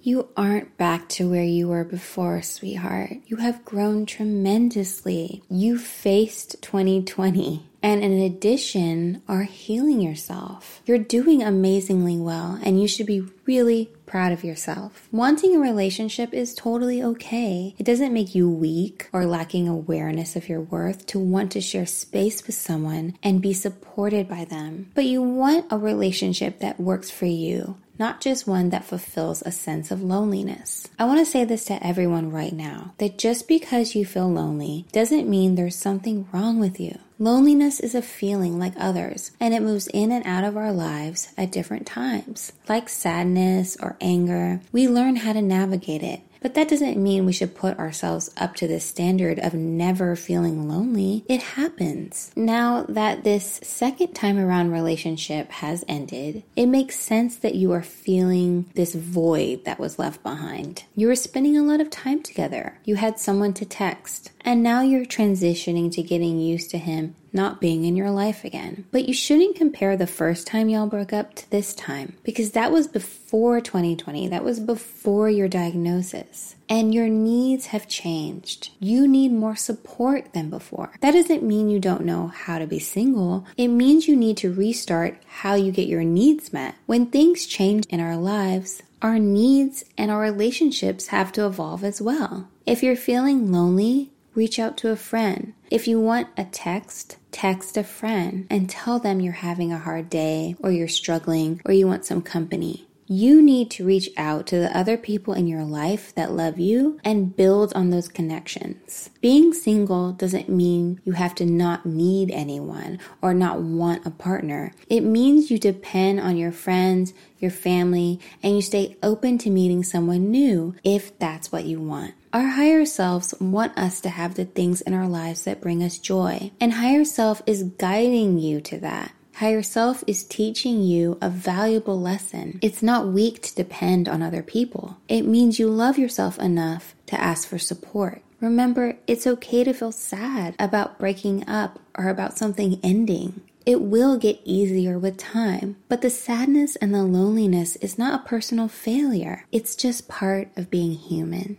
You 0.00 0.28
aren't 0.36 0.76
back 0.76 1.08
to 1.10 1.28
where 1.28 1.44
you 1.44 1.68
were 1.68 1.84
before, 1.84 2.40
sweetheart. 2.42 3.14
You 3.26 3.36
have 3.38 3.64
grown 3.64 4.06
tremendously. 4.06 5.42
You 5.50 5.76
faced 5.76 6.62
2020 6.62 7.67
and 7.82 8.02
in 8.02 8.18
addition 8.18 9.22
are 9.28 9.42
healing 9.42 10.00
yourself. 10.00 10.82
You're 10.86 10.98
doing 10.98 11.42
amazingly 11.42 12.16
well 12.16 12.58
and 12.62 12.80
you 12.80 12.88
should 12.88 13.06
be 13.06 13.26
really 13.46 13.90
proud 14.06 14.32
of 14.32 14.42
yourself. 14.44 15.08
Wanting 15.12 15.54
a 15.54 15.60
relationship 15.60 16.32
is 16.32 16.54
totally 16.54 17.02
okay. 17.02 17.74
It 17.78 17.84
doesn't 17.84 18.12
make 18.12 18.34
you 18.34 18.48
weak 18.48 19.08
or 19.12 19.26
lacking 19.26 19.68
awareness 19.68 20.34
of 20.34 20.48
your 20.48 20.60
worth 20.60 21.06
to 21.06 21.18
want 21.18 21.52
to 21.52 21.60
share 21.60 21.86
space 21.86 22.46
with 22.46 22.56
someone 22.56 23.16
and 23.22 23.42
be 23.42 23.52
supported 23.52 24.28
by 24.28 24.44
them. 24.44 24.90
But 24.94 25.04
you 25.04 25.22
want 25.22 25.66
a 25.70 25.78
relationship 25.78 26.60
that 26.60 26.80
works 26.80 27.10
for 27.10 27.26
you, 27.26 27.76
not 27.98 28.20
just 28.20 28.46
one 28.46 28.70
that 28.70 28.84
fulfills 28.84 29.42
a 29.42 29.52
sense 29.52 29.90
of 29.90 30.02
loneliness. 30.02 30.88
I 30.98 31.04
want 31.04 31.20
to 31.20 31.26
say 31.26 31.44
this 31.44 31.66
to 31.66 31.86
everyone 31.86 32.30
right 32.30 32.52
now 32.52 32.94
that 32.98 33.18
just 33.18 33.46
because 33.46 33.94
you 33.94 34.06
feel 34.06 34.28
lonely 34.28 34.86
doesn't 34.92 35.28
mean 35.28 35.54
there's 35.54 35.76
something 35.76 36.26
wrong 36.32 36.58
with 36.58 36.80
you. 36.80 36.98
Loneliness 37.20 37.80
is 37.80 37.96
a 37.96 38.02
feeling 38.02 38.60
like 38.60 38.74
others, 38.78 39.32
and 39.40 39.52
it 39.52 39.60
moves 39.60 39.88
in 39.88 40.12
and 40.12 40.24
out 40.24 40.44
of 40.44 40.56
our 40.56 40.72
lives 40.72 41.30
at 41.36 41.50
different 41.50 41.84
times. 41.84 42.52
Like 42.68 42.88
sadness 42.88 43.76
or 43.82 43.96
anger, 44.00 44.60
we 44.70 44.86
learn 44.86 45.16
how 45.16 45.32
to 45.32 45.42
navigate 45.42 46.04
it 46.04 46.20
but 46.40 46.54
that 46.54 46.68
doesn't 46.68 46.96
mean 46.96 47.26
we 47.26 47.32
should 47.32 47.54
put 47.54 47.78
ourselves 47.78 48.30
up 48.36 48.54
to 48.56 48.68
the 48.68 48.80
standard 48.80 49.38
of 49.38 49.54
never 49.54 50.16
feeling 50.16 50.68
lonely. 50.68 51.24
It 51.28 51.42
happens. 51.42 52.32
Now 52.36 52.84
that 52.88 53.24
this 53.24 53.60
second 53.62 54.14
time 54.14 54.38
around 54.38 54.70
relationship 54.70 55.50
has 55.50 55.84
ended, 55.88 56.42
it 56.56 56.66
makes 56.66 56.96
sense 56.96 57.36
that 57.36 57.54
you 57.54 57.72
are 57.72 57.82
feeling 57.82 58.70
this 58.74 58.94
void 58.94 59.64
that 59.64 59.78
was 59.78 59.98
left 59.98 60.22
behind. 60.22 60.84
You 60.94 61.08
were 61.08 61.16
spending 61.16 61.56
a 61.56 61.62
lot 61.62 61.80
of 61.80 61.90
time 61.90 62.22
together. 62.22 62.78
You 62.84 62.96
had 62.96 63.18
someone 63.18 63.52
to 63.54 63.64
text. 63.64 64.30
And 64.40 64.62
now 64.62 64.80
you're 64.80 65.04
transitioning 65.04 65.92
to 65.92 66.02
getting 66.02 66.38
used 66.38 66.70
to 66.70 66.78
him 66.78 67.14
not 67.32 67.60
being 67.60 67.84
in 67.84 67.96
your 67.96 68.10
life 68.10 68.44
again. 68.44 68.86
But 68.90 69.08
you 69.08 69.14
shouldn't 69.14 69.56
compare 69.56 69.96
the 69.96 70.06
first 70.06 70.46
time 70.46 70.68
y'all 70.68 70.86
broke 70.86 71.12
up 71.12 71.34
to 71.34 71.50
this 71.50 71.74
time 71.74 72.16
because 72.22 72.52
that 72.52 72.72
was 72.72 72.86
before 72.86 73.60
2020. 73.60 74.28
That 74.28 74.44
was 74.44 74.60
before 74.60 75.28
your 75.28 75.48
diagnosis. 75.48 76.56
And 76.68 76.94
your 76.94 77.08
needs 77.08 77.66
have 77.66 77.88
changed. 77.88 78.70
You 78.78 79.08
need 79.08 79.32
more 79.32 79.56
support 79.56 80.32
than 80.34 80.50
before. 80.50 80.92
That 81.00 81.12
doesn't 81.12 81.42
mean 81.42 81.70
you 81.70 81.80
don't 81.80 82.04
know 82.04 82.28
how 82.28 82.58
to 82.58 82.66
be 82.66 82.78
single. 82.78 83.46
It 83.56 83.68
means 83.68 84.06
you 84.06 84.16
need 84.16 84.36
to 84.38 84.52
restart 84.52 85.22
how 85.26 85.54
you 85.54 85.72
get 85.72 85.88
your 85.88 86.04
needs 86.04 86.52
met. 86.52 86.74
When 86.86 87.06
things 87.06 87.46
change 87.46 87.86
in 87.86 88.00
our 88.00 88.16
lives, 88.16 88.82
our 89.00 89.18
needs 89.18 89.84
and 89.96 90.10
our 90.10 90.20
relationships 90.20 91.08
have 91.08 91.32
to 91.32 91.46
evolve 91.46 91.84
as 91.84 92.02
well. 92.02 92.48
If 92.66 92.82
you're 92.82 92.96
feeling 92.96 93.52
lonely, 93.52 94.10
reach 94.38 94.60
out 94.60 94.76
to 94.76 94.90
a 94.90 94.96
friend. 94.96 95.52
If 95.68 95.88
you 95.88 95.98
want 96.00 96.28
a 96.36 96.44
text, 96.44 97.16
text 97.32 97.76
a 97.76 97.82
friend 97.82 98.46
and 98.48 98.70
tell 98.70 99.00
them 99.00 99.20
you're 99.20 99.32
having 99.32 99.72
a 99.72 99.78
hard 99.78 100.08
day 100.08 100.54
or 100.60 100.70
you're 100.70 100.86
struggling 100.86 101.60
or 101.64 101.72
you 101.72 101.88
want 101.88 102.04
some 102.04 102.22
company. 102.22 102.86
You 103.10 103.42
need 103.42 103.68
to 103.72 103.86
reach 103.86 104.10
out 104.16 104.46
to 104.48 104.58
the 104.60 104.76
other 104.76 104.96
people 104.96 105.34
in 105.34 105.48
your 105.48 105.64
life 105.64 106.14
that 106.14 106.30
love 106.30 106.60
you 106.60 107.00
and 107.02 107.34
build 107.34 107.72
on 107.72 107.90
those 107.90 108.06
connections. 108.06 109.10
Being 109.20 109.52
single 109.52 110.12
doesn't 110.12 110.48
mean 110.48 111.00
you 111.04 111.12
have 111.12 111.34
to 111.36 111.46
not 111.46 111.84
need 111.84 112.30
anyone 112.30 113.00
or 113.20 113.34
not 113.34 113.62
want 113.62 114.06
a 114.06 114.10
partner. 114.10 114.72
It 114.88 115.00
means 115.00 115.50
you 115.50 115.58
depend 115.58 116.20
on 116.20 116.36
your 116.36 116.52
friends, 116.52 117.12
your 117.38 117.50
family, 117.50 118.20
and 118.42 118.54
you 118.54 118.62
stay 118.62 118.96
open 119.02 119.38
to 119.38 119.50
meeting 119.50 119.82
someone 119.82 120.30
new 120.30 120.76
if 120.84 121.18
that's 121.18 121.50
what 121.50 121.64
you 121.64 121.80
want. 121.80 122.14
Our 122.30 122.46
higher 122.46 122.84
selves 122.84 123.32
want 123.40 123.78
us 123.78 124.02
to 124.02 124.10
have 124.10 124.34
the 124.34 124.44
things 124.44 124.82
in 124.82 124.92
our 124.92 125.08
lives 125.08 125.44
that 125.44 125.62
bring 125.62 125.82
us 125.82 125.98
joy, 125.98 126.50
and 126.60 126.74
higher 126.74 127.06
self 127.06 127.40
is 127.46 127.62
guiding 127.62 128.38
you 128.38 128.60
to 128.62 128.78
that. 128.80 129.12
Higher 129.36 129.62
self 129.62 130.04
is 130.06 130.24
teaching 130.24 130.82
you 130.82 131.16
a 131.22 131.30
valuable 131.30 131.98
lesson. 131.98 132.58
It's 132.60 132.82
not 132.82 133.06
weak 133.06 133.40
to 133.42 133.54
depend 133.54 134.10
on 134.10 134.20
other 134.20 134.42
people. 134.42 134.98
It 135.08 135.22
means 135.22 135.58
you 135.58 135.68
love 135.68 135.96
yourself 135.96 136.38
enough 136.38 136.94
to 137.06 137.18
ask 137.18 137.48
for 137.48 137.58
support. 137.58 138.20
Remember, 138.40 138.98
it's 139.06 139.26
okay 139.26 139.64
to 139.64 139.72
feel 139.72 139.92
sad 139.92 140.54
about 140.58 140.98
breaking 140.98 141.48
up 141.48 141.78
or 141.96 142.08
about 142.08 142.36
something 142.36 142.78
ending. 142.82 143.40
It 143.64 143.80
will 143.80 144.18
get 144.18 144.40
easier 144.44 144.98
with 144.98 145.16
time, 145.16 145.76
but 145.88 146.02
the 146.02 146.10
sadness 146.10 146.76
and 146.76 146.92
the 146.92 147.04
loneliness 147.04 147.76
is 147.76 147.96
not 147.96 148.20
a 148.20 148.28
personal 148.28 148.68
failure. 148.68 149.46
It's 149.50 149.74
just 149.74 150.08
part 150.08 150.50
of 150.56 150.70
being 150.70 150.92
human. 150.92 151.56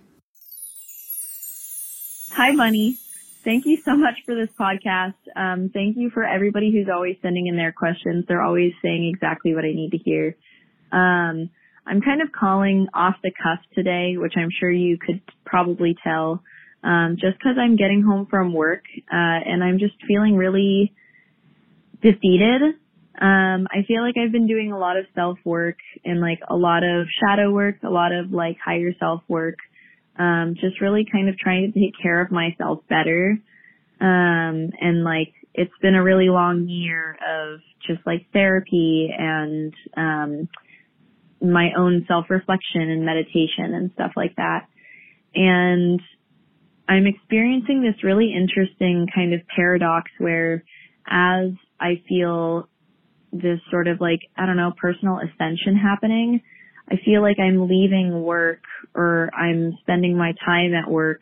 Hi, 2.31 2.55
Bunny. 2.55 2.97
Thank 3.43 3.65
you 3.65 3.79
so 3.83 3.95
much 3.97 4.15
for 4.25 4.35
this 4.35 4.49
podcast. 4.59 5.15
Um, 5.35 5.71
thank 5.73 5.97
you 5.97 6.09
for 6.11 6.23
everybody 6.23 6.71
who's 6.71 6.87
always 6.93 7.17
sending 7.21 7.47
in 7.47 7.57
their 7.57 7.71
questions. 7.71 8.25
They're 8.27 8.41
always 8.41 8.71
saying 8.81 9.11
exactly 9.13 9.55
what 9.55 9.65
I 9.65 9.71
need 9.71 9.91
to 9.91 9.97
hear. 9.97 10.35
Um, 10.91 11.49
I'm 11.85 12.01
kind 12.01 12.21
of 12.21 12.31
calling 12.31 12.87
off 12.93 13.15
the 13.23 13.31
cuff 13.31 13.59
today, 13.73 14.15
which 14.17 14.33
I'm 14.37 14.49
sure 14.59 14.71
you 14.71 14.97
could 14.97 15.21
probably 15.45 15.95
tell, 16.03 16.43
um, 16.83 17.17
just 17.19 17.37
because 17.39 17.57
I'm 17.59 17.75
getting 17.75 18.03
home 18.03 18.27
from 18.29 18.53
work 18.53 18.83
uh, 19.11 19.39
and 19.45 19.63
I'm 19.63 19.79
just 19.79 19.95
feeling 20.07 20.35
really 20.35 20.93
defeated. 22.01 22.61
Um, 23.19 23.67
I 23.71 23.83
feel 23.87 24.01
like 24.01 24.15
I've 24.17 24.31
been 24.31 24.47
doing 24.47 24.71
a 24.71 24.77
lot 24.77 24.97
of 24.97 25.05
self 25.15 25.39
work 25.43 25.77
and 26.05 26.21
like 26.21 26.39
a 26.47 26.55
lot 26.55 26.83
of 26.83 27.07
shadow 27.19 27.51
work, 27.51 27.77
a 27.83 27.89
lot 27.89 28.13
of 28.13 28.31
like 28.31 28.57
higher 28.63 28.93
self 28.99 29.23
work 29.27 29.57
um, 30.19 30.55
just 30.59 30.81
really 30.81 31.07
kind 31.11 31.29
of 31.29 31.37
trying 31.37 31.71
to 31.71 31.79
take 31.79 31.93
care 32.01 32.21
of 32.21 32.29
myself 32.31 32.79
better. 32.89 33.39
Um, 34.01 34.71
and 34.79 35.03
like, 35.03 35.33
it's 35.53 35.73
been 35.81 35.95
a 35.95 36.03
really 36.03 36.29
long 36.29 36.67
year 36.67 37.17
of 37.27 37.59
just 37.87 38.05
like 38.05 38.27
therapy 38.31 39.09
and, 39.17 39.73
um, 39.97 40.49
my 41.41 41.69
own 41.77 42.05
self-reflection 42.07 42.81
and 42.81 43.05
meditation 43.05 43.73
and 43.73 43.91
stuff 43.93 44.11
like 44.15 44.35
that. 44.35 44.67
And 45.33 46.01
I'm 46.87 47.07
experiencing 47.07 47.81
this 47.81 48.03
really 48.03 48.33
interesting 48.33 49.07
kind 49.13 49.33
of 49.33 49.41
paradox 49.55 50.11
where 50.17 50.63
as 51.07 51.51
I 51.79 52.01
feel 52.09 52.67
this 53.31 53.59
sort 53.71 53.87
of 53.87 54.01
like, 54.01 54.19
I 54.37 54.45
don't 54.45 54.57
know, 54.57 54.73
personal 54.75 55.19
ascension 55.19 55.77
happening, 55.77 56.41
I 56.91 56.95
feel 57.05 57.21
like 57.21 57.37
I'm 57.39 57.67
leaving 57.67 58.23
work 58.23 58.61
or 58.95 59.29
I'm 59.35 59.77
spending 59.81 60.17
my 60.17 60.33
time 60.45 60.73
at 60.73 60.89
work 60.89 61.21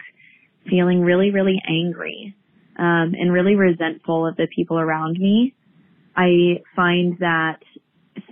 feeling 0.70 1.02
really, 1.02 1.32
really 1.32 1.62
angry, 1.68 2.36
um, 2.78 3.14
and 3.18 3.32
really 3.32 3.56
resentful 3.56 4.28
of 4.28 4.36
the 4.38 4.48
people 4.54 4.80
around 4.80 5.18
me. 5.20 5.54
I 6.16 6.62
find 6.76 7.18
that 7.20 7.60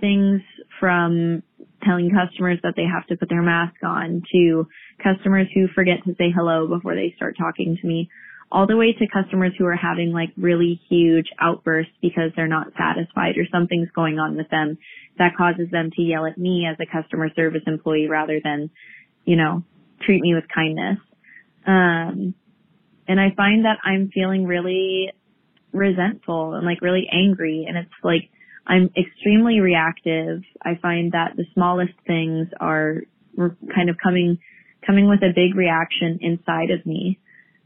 things 0.00 0.42
from 0.80 1.42
telling 1.84 2.10
customers 2.10 2.58
that 2.62 2.74
they 2.76 2.84
have 2.84 3.06
to 3.06 3.16
put 3.16 3.28
their 3.28 3.42
mask 3.42 3.76
on 3.84 4.22
to 4.32 4.66
customers 5.02 5.46
who 5.54 5.68
forget 5.74 6.02
to 6.04 6.14
say 6.18 6.32
hello 6.34 6.66
before 6.66 6.94
they 6.94 7.12
start 7.16 7.36
talking 7.38 7.78
to 7.80 7.86
me 7.86 8.08
all 8.50 8.66
the 8.66 8.76
way 8.76 8.92
to 8.92 9.06
customers 9.08 9.52
who 9.58 9.66
are 9.66 9.76
having 9.76 10.12
like 10.12 10.30
really 10.36 10.80
huge 10.88 11.26
outbursts 11.40 11.92
because 12.00 12.30
they're 12.36 12.46
not 12.46 12.68
satisfied 12.78 13.36
or 13.38 13.46
something's 13.50 13.90
going 13.90 14.18
on 14.18 14.36
with 14.36 14.48
them 14.50 14.78
that 15.18 15.36
causes 15.36 15.68
them 15.70 15.90
to 15.94 16.02
yell 16.02 16.26
at 16.26 16.38
me 16.38 16.66
as 16.70 16.76
a 16.80 16.86
customer 16.86 17.28
service 17.34 17.62
employee 17.66 18.06
rather 18.08 18.40
than, 18.42 18.70
you 19.24 19.36
know, 19.36 19.62
treat 20.02 20.20
me 20.20 20.34
with 20.34 20.44
kindness. 20.54 20.98
Um, 21.66 22.34
and 23.08 23.20
I 23.20 23.30
find 23.36 23.64
that 23.64 23.78
I'm 23.84 24.10
feeling 24.12 24.44
really 24.46 25.10
resentful 25.72 26.54
and 26.54 26.64
like 26.64 26.80
really 26.80 27.08
angry 27.12 27.66
and 27.68 27.76
it's 27.76 27.90
like 28.02 28.30
I'm 28.66 28.90
extremely 28.96 29.60
reactive. 29.60 30.42
I 30.62 30.78
find 30.82 31.12
that 31.12 31.36
the 31.36 31.44
smallest 31.54 31.92
things 32.06 32.48
are 32.58 33.02
kind 33.74 33.90
of 33.90 33.96
coming 34.02 34.38
coming 34.84 35.08
with 35.08 35.22
a 35.22 35.32
big 35.34 35.56
reaction 35.56 36.18
inside 36.20 36.70
of 36.70 36.84
me. 36.84 37.18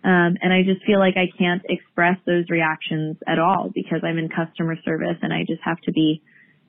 Um, 0.02 0.36
and 0.40 0.52
I 0.52 0.62
just 0.62 0.84
feel 0.86 0.98
like 0.98 1.16
I 1.16 1.28
can't 1.36 1.62
express 1.68 2.16
those 2.24 2.48
reactions 2.48 3.16
at 3.26 3.38
all 3.38 3.70
because 3.74 4.00
I'm 4.02 4.16
in 4.16 4.28
customer 4.28 4.76
service 4.84 5.18
and 5.20 5.32
I 5.32 5.44
just 5.46 5.60
have 5.62 5.80
to 5.82 5.92
be, 5.92 6.22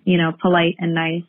you 0.03 0.17
know, 0.17 0.31
polite 0.41 0.75
and 0.79 0.93
nice. 0.93 1.23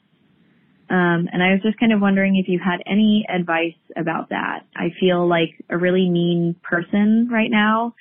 Um, 0.90 1.28
and 1.32 1.42
I 1.42 1.52
was 1.52 1.60
just 1.62 1.78
kind 1.78 1.92
of 1.92 2.00
wondering 2.00 2.36
if 2.36 2.48
you 2.48 2.58
had 2.58 2.82
any 2.86 3.24
advice 3.32 3.78
about 3.96 4.30
that. 4.30 4.66
I 4.76 4.88
feel 4.98 5.26
like 5.28 5.50
a 5.70 5.78
really 5.78 6.10
mean 6.10 6.56
person 6.62 7.28
right 7.32 7.50
now, 7.50 7.94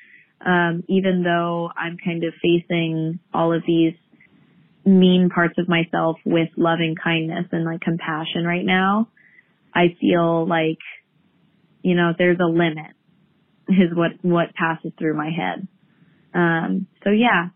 um, 0.46 0.84
even 0.88 1.24
though 1.24 1.70
I'm 1.78 1.98
kind 2.04 2.24
of 2.24 2.34
facing 2.42 3.20
all 3.34 3.54
of 3.54 3.62
these 3.68 3.94
mean 4.84 5.30
parts 5.30 5.54
of 5.60 5.70
myself 5.70 6.18
with 6.26 6.50
loving 6.58 6.96
kindness 7.02 7.46
and 7.52 7.66
like 7.66 7.82
compassion 7.82 8.46
right 8.46 8.66
now. 8.66 9.08
I 9.74 9.96
feel 10.02 10.48
like, 10.48 10.80
you 11.84 11.96
know, 11.96 12.14
there's 12.18 12.40
a 12.40 12.48
limit 12.48 12.96
is 13.70 13.94
what, 13.94 14.12
what 14.22 14.54
passes 14.56 14.92
through 14.98 15.16
my 15.16 15.30
head. 15.30 15.68
Um, 16.34 16.88
so 17.04 17.10
yeah, 17.10 17.50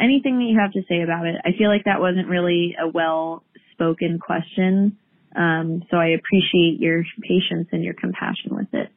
anything 0.00 0.38
that 0.38 0.44
you 0.44 0.58
have 0.58 0.72
to 0.72 0.82
say 0.88 1.02
about 1.02 1.26
it. 1.26 1.36
I 1.44 1.50
feel 1.56 1.68
like 1.68 1.84
that 1.84 2.00
wasn't 2.00 2.28
really 2.28 2.76
a 2.80 2.88
well 2.88 3.44
spoken 3.72 4.18
question. 4.18 4.98
Um, 5.36 5.82
so 5.90 5.96
I 5.96 6.08
appreciate 6.08 6.80
your 6.80 7.04
patience 7.22 7.68
and 7.72 7.84
your 7.84 7.94
compassion 7.94 8.54
with 8.54 8.72
it. 8.72 8.90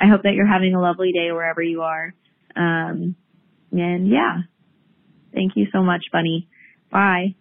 I 0.00 0.06
hope 0.06 0.22
that 0.22 0.34
you're 0.34 0.46
having 0.46 0.74
a 0.74 0.80
lovely 0.80 1.12
day 1.12 1.30
wherever 1.32 1.62
you 1.62 1.82
are. 1.82 2.14
Um, 2.56 3.16
and 3.72 4.08
yeah, 4.08 4.38
thank 5.32 5.52
you 5.56 5.66
so 5.72 5.82
much, 5.82 6.04
Bunny. 6.12 6.48
Bye. 6.90 7.34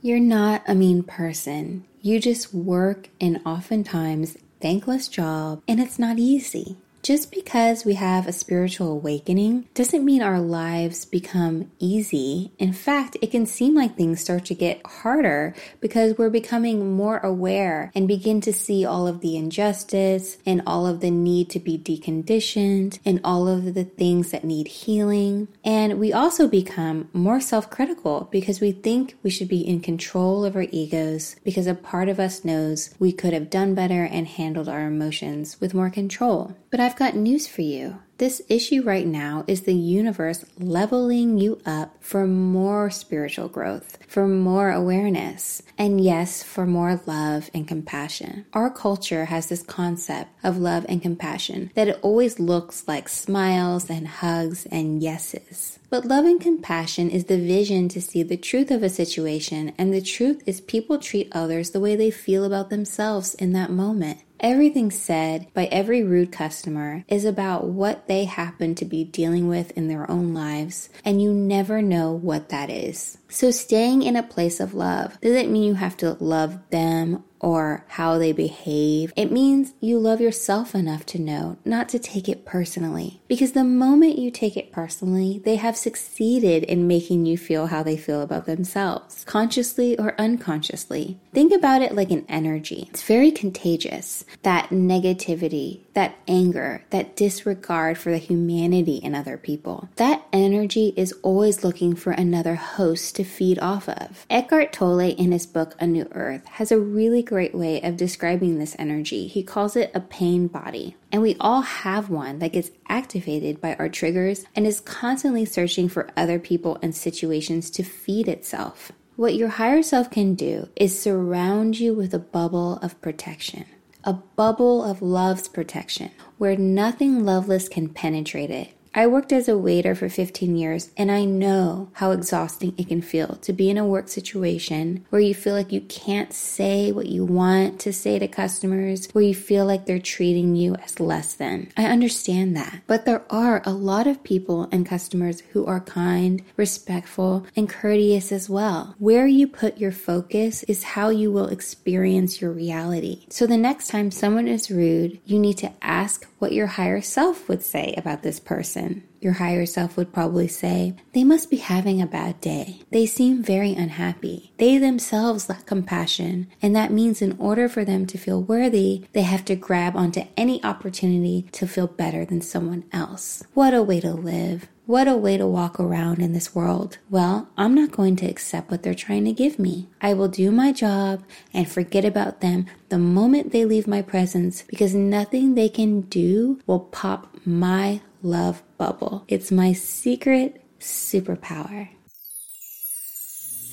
You're 0.00 0.20
not 0.20 0.62
a 0.68 0.74
mean 0.74 1.02
person. 1.02 1.84
You 2.00 2.20
just 2.20 2.52
work 2.52 3.08
an 3.20 3.40
oftentimes 3.46 4.36
thankless 4.60 5.08
job, 5.08 5.62
and 5.66 5.80
it's 5.80 5.98
not 5.98 6.18
easy. 6.18 6.76
Just 7.04 7.30
because 7.30 7.84
we 7.84 7.96
have 7.96 8.26
a 8.26 8.32
spiritual 8.32 8.90
awakening 8.90 9.68
doesn't 9.74 10.06
mean 10.06 10.22
our 10.22 10.40
lives 10.40 11.04
become 11.04 11.70
easy. 11.78 12.50
In 12.58 12.72
fact, 12.72 13.18
it 13.20 13.30
can 13.30 13.44
seem 13.44 13.74
like 13.74 13.94
things 13.94 14.22
start 14.22 14.46
to 14.46 14.54
get 14.54 14.80
harder 14.86 15.54
because 15.82 16.16
we're 16.16 16.30
becoming 16.30 16.96
more 16.96 17.18
aware 17.18 17.92
and 17.94 18.08
begin 18.08 18.40
to 18.40 18.54
see 18.54 18.86
all 18.86 19.06
of 19.06 19.20
the 19.20 19.36
injustice 19.36 20.38
and 20.46 20.62
all 20.66 20.86
of 20.86 21.00
the 21.00 21.10
need 21.10 21.50
to 21.50 21.60
be 21.60 21.76
deconditioned 21.76 22.98
and 23.04 23.20
all 23.22 23.48
of 23.48 23.74
the 23.74 23.84
things 23.84 24.30
that 24.30 24.42
need 24.42 24.68
healing. 24.68 25.48
And 25.62 26.00
we 26.00 26.10
also 26.10 26.48
become 26.48 27.10
more 27.12 27.38
self 27.38 27.68
critical 27.68 28.30
because 28.32 28.62
we 28.62 28.72
think 28.72 29.18
we 29.22 29.28
should 29.28 29.48
be 29.48 29.60
in 29.60 29.80
control 29.80 30.42
of 30.42 30.56
our 30.56 30.68
egos 30.70 31.36
because 31.44 31.66
a 31.66 31.74
part 31.74 32.08
of 32.08 32.18
us 32.18 32.46
knows 32.46 32.94
we 32.98 33.12
could 33.12 33.34
have 33.34 33.50
done 33.50 33.74
better 33.74 34.04
and 34.04 34.26
handled 34.26 34.70
our 34.70 34.86
emotions 34.86 35.60
with 35.60 35.74
more 35.74 35.90
control. 35.90 36.56
But 36.70 36.80
I've 36.80 36.93
got 36.96 37.16
news 37.16 37.46
for 37.46 37.62
you. 37.62 37.98
This 38.18 38.40
issue 38.48 38.82
right 38.82 39.06
now 39.06 39.44
is 39.48 39.62
the 39.62 39.74
universe 39.74 40.44
leveling 40.56 41.36
you 41.36 41.60
up 41.66 41.96
for 42.00 42.28
more 42.28 42.88
spiritual 42.88 43.48
growth, 43.48 43.98
for 44.06 44.28
more 44.28 44.70
awareness, 44.70 45.62
and 45.76 46.00
yes, 46.00 46.40
for 46.40 46.64
more 46.64 47.00
love 47.06 47.50
and 47.52 47.66
compassion. 47.66 48.46
Our 48.52 48.70
culture 48.70 49.24
has 49.24 49.48
this 49.48 49.64
concept 49.64 50.30
of 50.44 50.58
love 50.58 50.86
and 50.88 51.02
compassion 51.02 51.72
that 51.74 51.88
it 51.88 51.98
always 52.02 52.38
looks 52.38 52.86
like 52.86 53.08
smiles 53.08 53.90
and 53.90 54.06
hugs 54.06 54.64
and 54.66 55.02
yeses. 55.02 55.80
But 55.90 56.04
love 56.04 56.24
and 56.24 56.40
compassion 56.40 57.10
is 57.10 57.24
the 57.24 57.38
vision 57.38 57.88
to 57.90 58.00
see 58.00 58.22
the 58.22 58.36
truth 58.36 58.70
of 58.70 58.84
a 58.84 58.88
situation, 58.88 59.72
and 59.76 59.92
the 59.92 60.00
truth 60.00 60.40
is 60.46 60.60
people 60.60 60.98
treat 60.98 61.28
others 61.32 61.70
the 61.70 61.80
way 61.80 61.96
they 61.96 62.12
feel 62.12 62.44
about 62.44 62.70
themselves 62.70 63.34
in 63.34 63.52
that 63.54 63.70
moment. 63.70 64.20
Everything 64.40 64.90
said 64.90 65.46
by 65.54 65.66
every 65.66 66.02
rude 66.02 66.32
customer 66.32 67.04
is 67.08 67.24
about 67.24 67.66
what 67.66 68.08
they 68.08 68.24
happen 68.24 68.74
to 68.74 68.84
be 68.84 69.04
dealing 69.04 69.48
with 69.48 69.70
in 69.72 69.88
their 69.88 70.10
own 70.10 70.34
lives, 70.34 70.88
and 71.04 71.22
you 71.22 71.32
never 71.32 71.80
know 71.80 72.12
what 72.12 72.48
that 72.48 72.68
is. 72.68 73.18
So, 73.28 73.50
staying 73.50 74.02
in 74.02 74.16
a 74.16 74.22
place 74.22 74.60
of 74.60 74.74
love 74.74 75.20
doesn't 75.20 75.52
mean 75.52 75.62
you 75.62 75.74
have 75.74 75.96
to 75.98 76.16
love 76.20 76.58
them 76.70 77.24
or 77.44 77.84
how 77.88 78.16
they 78.16 78.32
behave. 78.32 79.12
It 79.16 79.30
means 79.30 79.74
you 79.78 79.98
love 79.98 80.18
yourself 80.18 80.74
enough 80.74 81.04
to 81.06 81.18
know 81.18 81.58
not 81.62 81.90
to 81.90 81.98
take 81.98 82.26
it 82.26 82.46
personally. 82.46 83.20
Because 83.28 83.52
the 83.52 83.64
moment 83.64 84.18
you 84.18 84.30
take 84.30 84.56
it 84.56 84.72
personally, 84.72 85.42
they 85.44 85.56
have 85.56 85.76
succeeded 85.76 86.64
in 86.64 86.88
making 86.88 87.26
you 87.26 87.36
feel 87.36 87.66
how 87.66 87.82
they 87.82 87.98
feel 87.98 88.22
about 88.22 88.46
themselves, 88.46 89.24
consciously 89.24 89.98
or 89.98 90.18
unconsciously. 90.18 91.18
Think 91.34 91.52
about 91.52 91.82
it 91.82 91.94
like 91.94 92.10
an 92.10 92.24
energy. 92.30 92.88
It's 92.88 93.02
very 93.02 93.30
contagious. 93.30 94.24
That 94.42 94.70
negativity, 94.70 95.80
that 95.94 96.16
anger, 96.28 96.84
that 96.90 97.16
disregard 97.16 97.98
for 97.98 98.10
the 98.10 98.18
humanity 98.18 98.96
in 98.96 99.14
other 99.14 99.36
people. 99.36 99.88
That 99.96 100.26
energy 100.32 100.92
is 100.96 101.14
always 101.22 101.64
looking 101.64 101.94
for 101.94 102.12
another 102.12 102.56
host 102.56 103.16
to 103.16 103.24
feed 103.24 103.58
off 103.58 103.88
of. 103.88 104.26
Eckhart 104.28 104.72
Tolle, 104.72 105.00
in 105.00 105.32
his 105.32 105.46
book 105.46 105.74
A 105.80 105.86
New 105.86 106.08
Earth, 106.12 106.44
has 106.46 106.70
a 106.70 106.78
really 106.78 107.22
great 107.22 107.54
way 107.54 107.80
of 107.80 107.96
describing 107.96 108.58
this 108.58 108.76
energy. 108.78 109.26
He 109.26 109.42
calls 109.42 109.76
it 109.76 109.90
a 109.94 110.00
pain 110.00 110.48
body. 110.48 110.96
And 111.10 111.22
we 111.22 111.36
all 111.38 111.62
have 111.62 112.10
one 112.10 112.40
that 112.40 112.52
gets 112.52 112.70
activated 112.88 113.60
by 113.60 113.74
our 113.76 113.88
triggers 113.88 114.44
and 114.56 114.66
is 114.66 114.80
constantly 114.80 115.44
searching 115.44 115.88
for 115.88 116.10
other 116.16 116.38
people 116.38 116.78
and 116.82 116.94
situations 116.94 117.70
to 117.70 117.84
feed 117.84 118.28
itself. 118.28 118.90
What 119.16 119.36
your 119.36 119.48
higher 119.48 119.84
self 119.84 120.10
can 120.10 120.34
do 120.34 120.68
is 120.74 121.00
surround 121.00 121.78
you 121.78 121.94
with 121.94 122.12
a 122.14 122.18
bubble 122.18 122.78
of 122.82 123.00
protection, 123.00 123.64
a 124.04 124.12
bubble 124.12 124.84
of 124.84 125.02
love's 125.02 125.48
protection, 125.48 126.10
where 126.38 126.56
nothing 126.56 127.24
loveless 127.24 127.68
can 127.68 127.88
penetrate 127.88 128.50
it. 128.50 128.72
I 128.96 129.08
worked 129.08 129.32
as 129.32 129.48
a 129.48 129.58
waiter 129.58 129.96
for 129.96 130.08
15 130.08 130.54
years 130.54 130.92
and 130.96 131.10
I 131.10 131.24
know 131.24 131.90
how 131.94 132.12
exhausting 132.12 132.74
it 132.78 132.86
can 132.86 133.02
feel 133.02 133.34
to 133.42 133.52
be 133.52 133.68
in 133.68 133.76
a 133.76 133.84
work 133.84 134.08
situation 134.08 135.04
where 135.10 135.20
you 135.20 135.34
feel 135.34 135.54
like 135.54 135.72
you 135.72 135.80
can't 135.80 136.32
say 136.32 136.92
what 136.92 137.06
you 137.06 137.24
want 137.24 137.80
to 137.80 137.92
say 137.92 138.20
to 138.20 138.28
customers, 138.28 139.08
where 139.12 139.24
you 139.24 139.34
feel 139.34 139.66
like 139.66 139.86
they're 139.86 139.98
treating 139.98 140.54
you 140.54 140.76
as 140.76 141.00
less 141.00 141.34
than. 141.34 141.72
I 141.76 141.86
understand 141.86 142.56
that. 142.56 142.82
But 142.86 143.04
there 143.04 143.24
are 143.30 143.62
a 143.64 143.72
lot 143.72 144.06
of 144.06 144.22
people 144.22 144.68
and 144.70 144.86
customers 144.86 145.40
who 145.52 145.66
are 145.66 145.80
kind, 145.80 146.44
respectful, 146.56 147.46
and 147.56 147.68
courteous 147.68 148.30
as 148.30 148.48
well. 148.48 148.94
Where 149.00 149.26
you 149.26 149.48
put 149.48 149.78
your 149.78 149.90
focus 149.90 150.62
is 150.64 150.84
how 150.84 151.08
you 151.08 151.32
will 151.32 151.48
experience 151.48 152.40
your 152.40 152.52
reality. 152.52 153.26
So 153.28 153.48
the 153.48 153.56
next 153.56 153.88
time 153.88 154.12
someone 154.12 154.46
is 154.46 154.70
rude, 154.70 155.18
you 155.24 155.40
need 155.40 155.58
to 155.58 155.72
ask 155.82 156.28
what 156.38 156.52
your 156.52 156.68
higher 156.68 157.00
self 157.00 157.48
would 157.48 157.62
say 157.62 157.92
about 157.96 158.22
this 158.22 158.38
person. 158.38 158.83
Your 159.24 159.32
higher 159.32 159.64
self 159.64 159.96
would 159.96 160.12
probably 160.12 160.48
say, 160.48 160.94
They 161.14 161.24
must 161.24 161.50
be 161.50 161.56
having 161.56 162.02
a 162.02 162.06
bad 162.06 162.42
day. 162.42 162.80
They 162.90 163.06
seem 163.06 163.42
very 163.42 163.72
unhappy. 163.72 164.52
They 164.58 164.76
themselves 164.76 165.48
lack 165.48 165.64
compassion, 165.64 166.48
and 166.60 166.76
that 166.76 166.92
means 166.92 167.22
in 167.22 167.34
order 167.38 167.66
for 167.66 167.86
them 167.86 168.04
to 168.08 168.18
feel 168.18 168.42
worthy, 168.42 169.06
they 169.14 169.22
have 169.22 169.44
to 169.46 169.56
grab 169.56 169.96
onto 169.96 170.24
any 170.36 170.62
opportunity 170.62 171.48
to 171.52 171.66
feel 171.66 171.86
better 171.86 172.26
than 172.26 172.42
someone 172.42 172.84
else. 172.92 173.42
What 173.54 173.72
a 173.72 173.82
way 173.82 174.00
to 174.00 174.12
live. 174.12 174.68
What 174.86 175.08
a 175.08 175.16
way 175.16 175.38
to 175.38 175.46
walk 175.46 175.80
around 175.80 176.18
in 176.18 176.34
this 176.34 176.54
world. 176.54 176.98
Well, 177.08 177.48
I'm 177.56 177.74
not 177.74 177.90
going 177.90 178.16
to 178.16 178.26
accept 178.26 178.70
what 178.70 178.82
they're 178.82 178.92
trying 178.92 179.24
to 179.24 179.32
give 179.32 179.58
me. 179.58 179.88
I 180.02 180.12
will 180.12 180.28
do 180.28 180.50
my 180.50 180.72
job 180.72 181.24
and 181.54 181.66
forget 181.66 182.04
about 182.04 182.42
them 182.42 182.66
the 182.90 182.98
moment 182.98 183.52
they 183.52 183.64
leave 183.64 183.86
my 183.86 184.02
presence 184.02 184.62
because 184.68 184.94
nothing 184.94 185.54
they 185.54 185.70
can 185.70 186.02
do 186.02 186.60
will 186.66 186.80
pop 186.80 187.34
my 187.46 188.02
love 188.24 188.62
bubble. 188.78 189.24
It's 189.28 189.52
my 189.52 189.74
secret 189.74 190.64
superpower. 190.80 191.90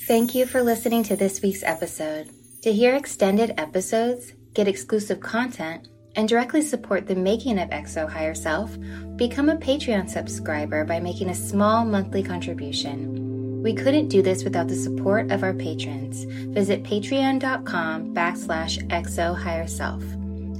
Thank 0.06 0.34
you 0.34 0.46
for 0.46 0.62
listening 0.62 1.02
to 1.04 1.16
this 1.16 1.40
week's 1.42 1.62
episode. 1.62 2.28
To 2.62 2.72
hear 2.72 2.94
extended 2.94 3.54
episodes, 3.56 4.32
get 4.52 4.68
exclusive 4.68 5.20
content, 5.20 5.88
and 6.14 6.28
directly 6.28 6.60
support 6.60 7.06
the 7.06 7.14
making 7.14 7.58
of 7.58 7.70
XO 7.70 8.08
Higher 8.08 8.34
Self, 8.34 8.76
become 9.16 9.48
a 9.48 9.56
Patreon 9.56 10.10
subscriber 10.10 10.84
by 10.84 11.00
making 11.00 11.30
a 11.30 11.34
small 11.34 11.84
monthly 11.84 12.22
contribution. 12.22 13.62
We 13.62 13.72
couldn't 13.72 14.08
do 14.08 14.20
this 14.22 14.44
without 14.44 14.68
the 14.68 14.76
support 14.76 15.30
of 15.30 15.42
our 15.42 15.54
patrons. 15.54 16.24
Visit 16.52 16.82
patreon.com 16.82 18.14
backslash 18.14 18.86
XO 18.88 19.38
Higher 19.38 19.66
Self. 19.66 20.02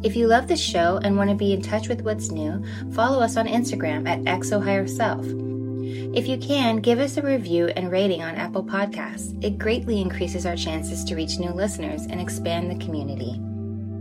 If 0.03 0.17
you 0.17 0.27
love 0.27 0.49
the 0.49 0.57
show 0.57 0.99
and 1.03 1.17
want 1.17 1.31
to 1.31 1.37
be 1.37 1.53
in 1.53 1.63
touch 1.63 1.89
with 1.89 2.03
what's 2.03 2.31
new, 2.31 2.65
follow 2.93 3.21
us 3.21 3.37
on 3.37 3.47
Instagram 3.47 4.09
at 4.09 4.23
XO 4.23 4.63
Higher 4.63 4.87
Self. 4.87 5.25
If 6.15 6.27
you 6.27 6.37
can, 6.39 6.79
give 6.79 6.99
us 6.99 7.17
a 7.17 7.23
review 7.23 7.69
and 7.69 7.91
rating 7.91 8.23
on 8.23 8.35
Apple 8.35 8.65
Podcasts. 8.65 9.43
It 9.43 9.59
greatly 9.59 10.01
increases 10.01 10.45
our 10.45 10.57
chances 10.57 11.05
to 11.05 11.17
reach 11.17 11.39
new 11.39 11.51
listeners 11.51 12.03
and 12.03 12.21
expand 12.21 12.71
the 12.71 12.85
community. 12.85 13.39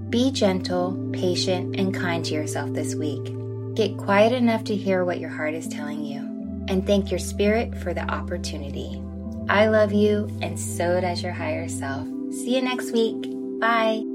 Be 0.09 0.31
gentle, 0.31 1.09
patient, 1.13 1.77
and 1.77 1.93
kind 1.93 2.25
to 2.25 2.33
yourself 2.33 2.73
this 2.73 2.95
week. 2.95 3.33
Get 3.75 3.97
quiet 3.97 4.33
enough 4.33 4.65
to 4.65 4.75
hear 4.75 5.05
what 5.05 5.19
your 5.19 5.29
heart 5.29 5.53
is 5.53 5.67
telling 5.67 6.03
you, 6.03 6.19
and 6.67 6.85
thank 6.85 7.11
your 7.11 7.19
spirit 7.19 7.77
for 7.77 7.93
the 7.93 8.03
opportunity. 8.11 9.01
I 9.47 9.67
love 9.67 9.93
you, 9.93 10.29
and 10.41 10.59
so 10.59 10.99
does 10.99 11.23
your 11.23 11.31
higher 11.31 11.69
self. 11.69 12.05
See 12.31 12.55
you 12.55 12.61
next 12.61 12.91
week. 12.91 13.25
Bye. 13.59 14.10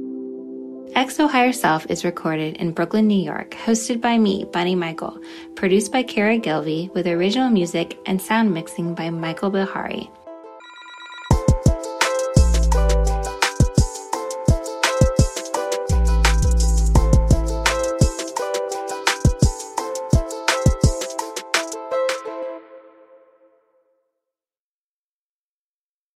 XO 0.97 1.29
Higher 1.29 1.53
Self 1.53 1.85
is 1.91 2.07
recorded 2.07 2.57
in 2.57 2.73
Brooklyn, 2.73 3.07
New 3.07 3.23
York, 3.23 3.51
hosted 3.51 4.01
by 4.01 4.17
me, 4.17 4.47
Bunny 4.51 4.75
Michael, 4.75 5.21
produced 5.55 5.93
by 5.93 6.03
Kara 6.03 6.39
Gilvey, 6.39 6.91
with 6.95 7.07
original 7.07 7.51
music 7.51 7.99
and 8.07 8.21
sound 8.21 8.55
mixing 8.55 8.95
by 8.95 9.11
Michael 9.11 9.51
Bihari. 9.51 10.11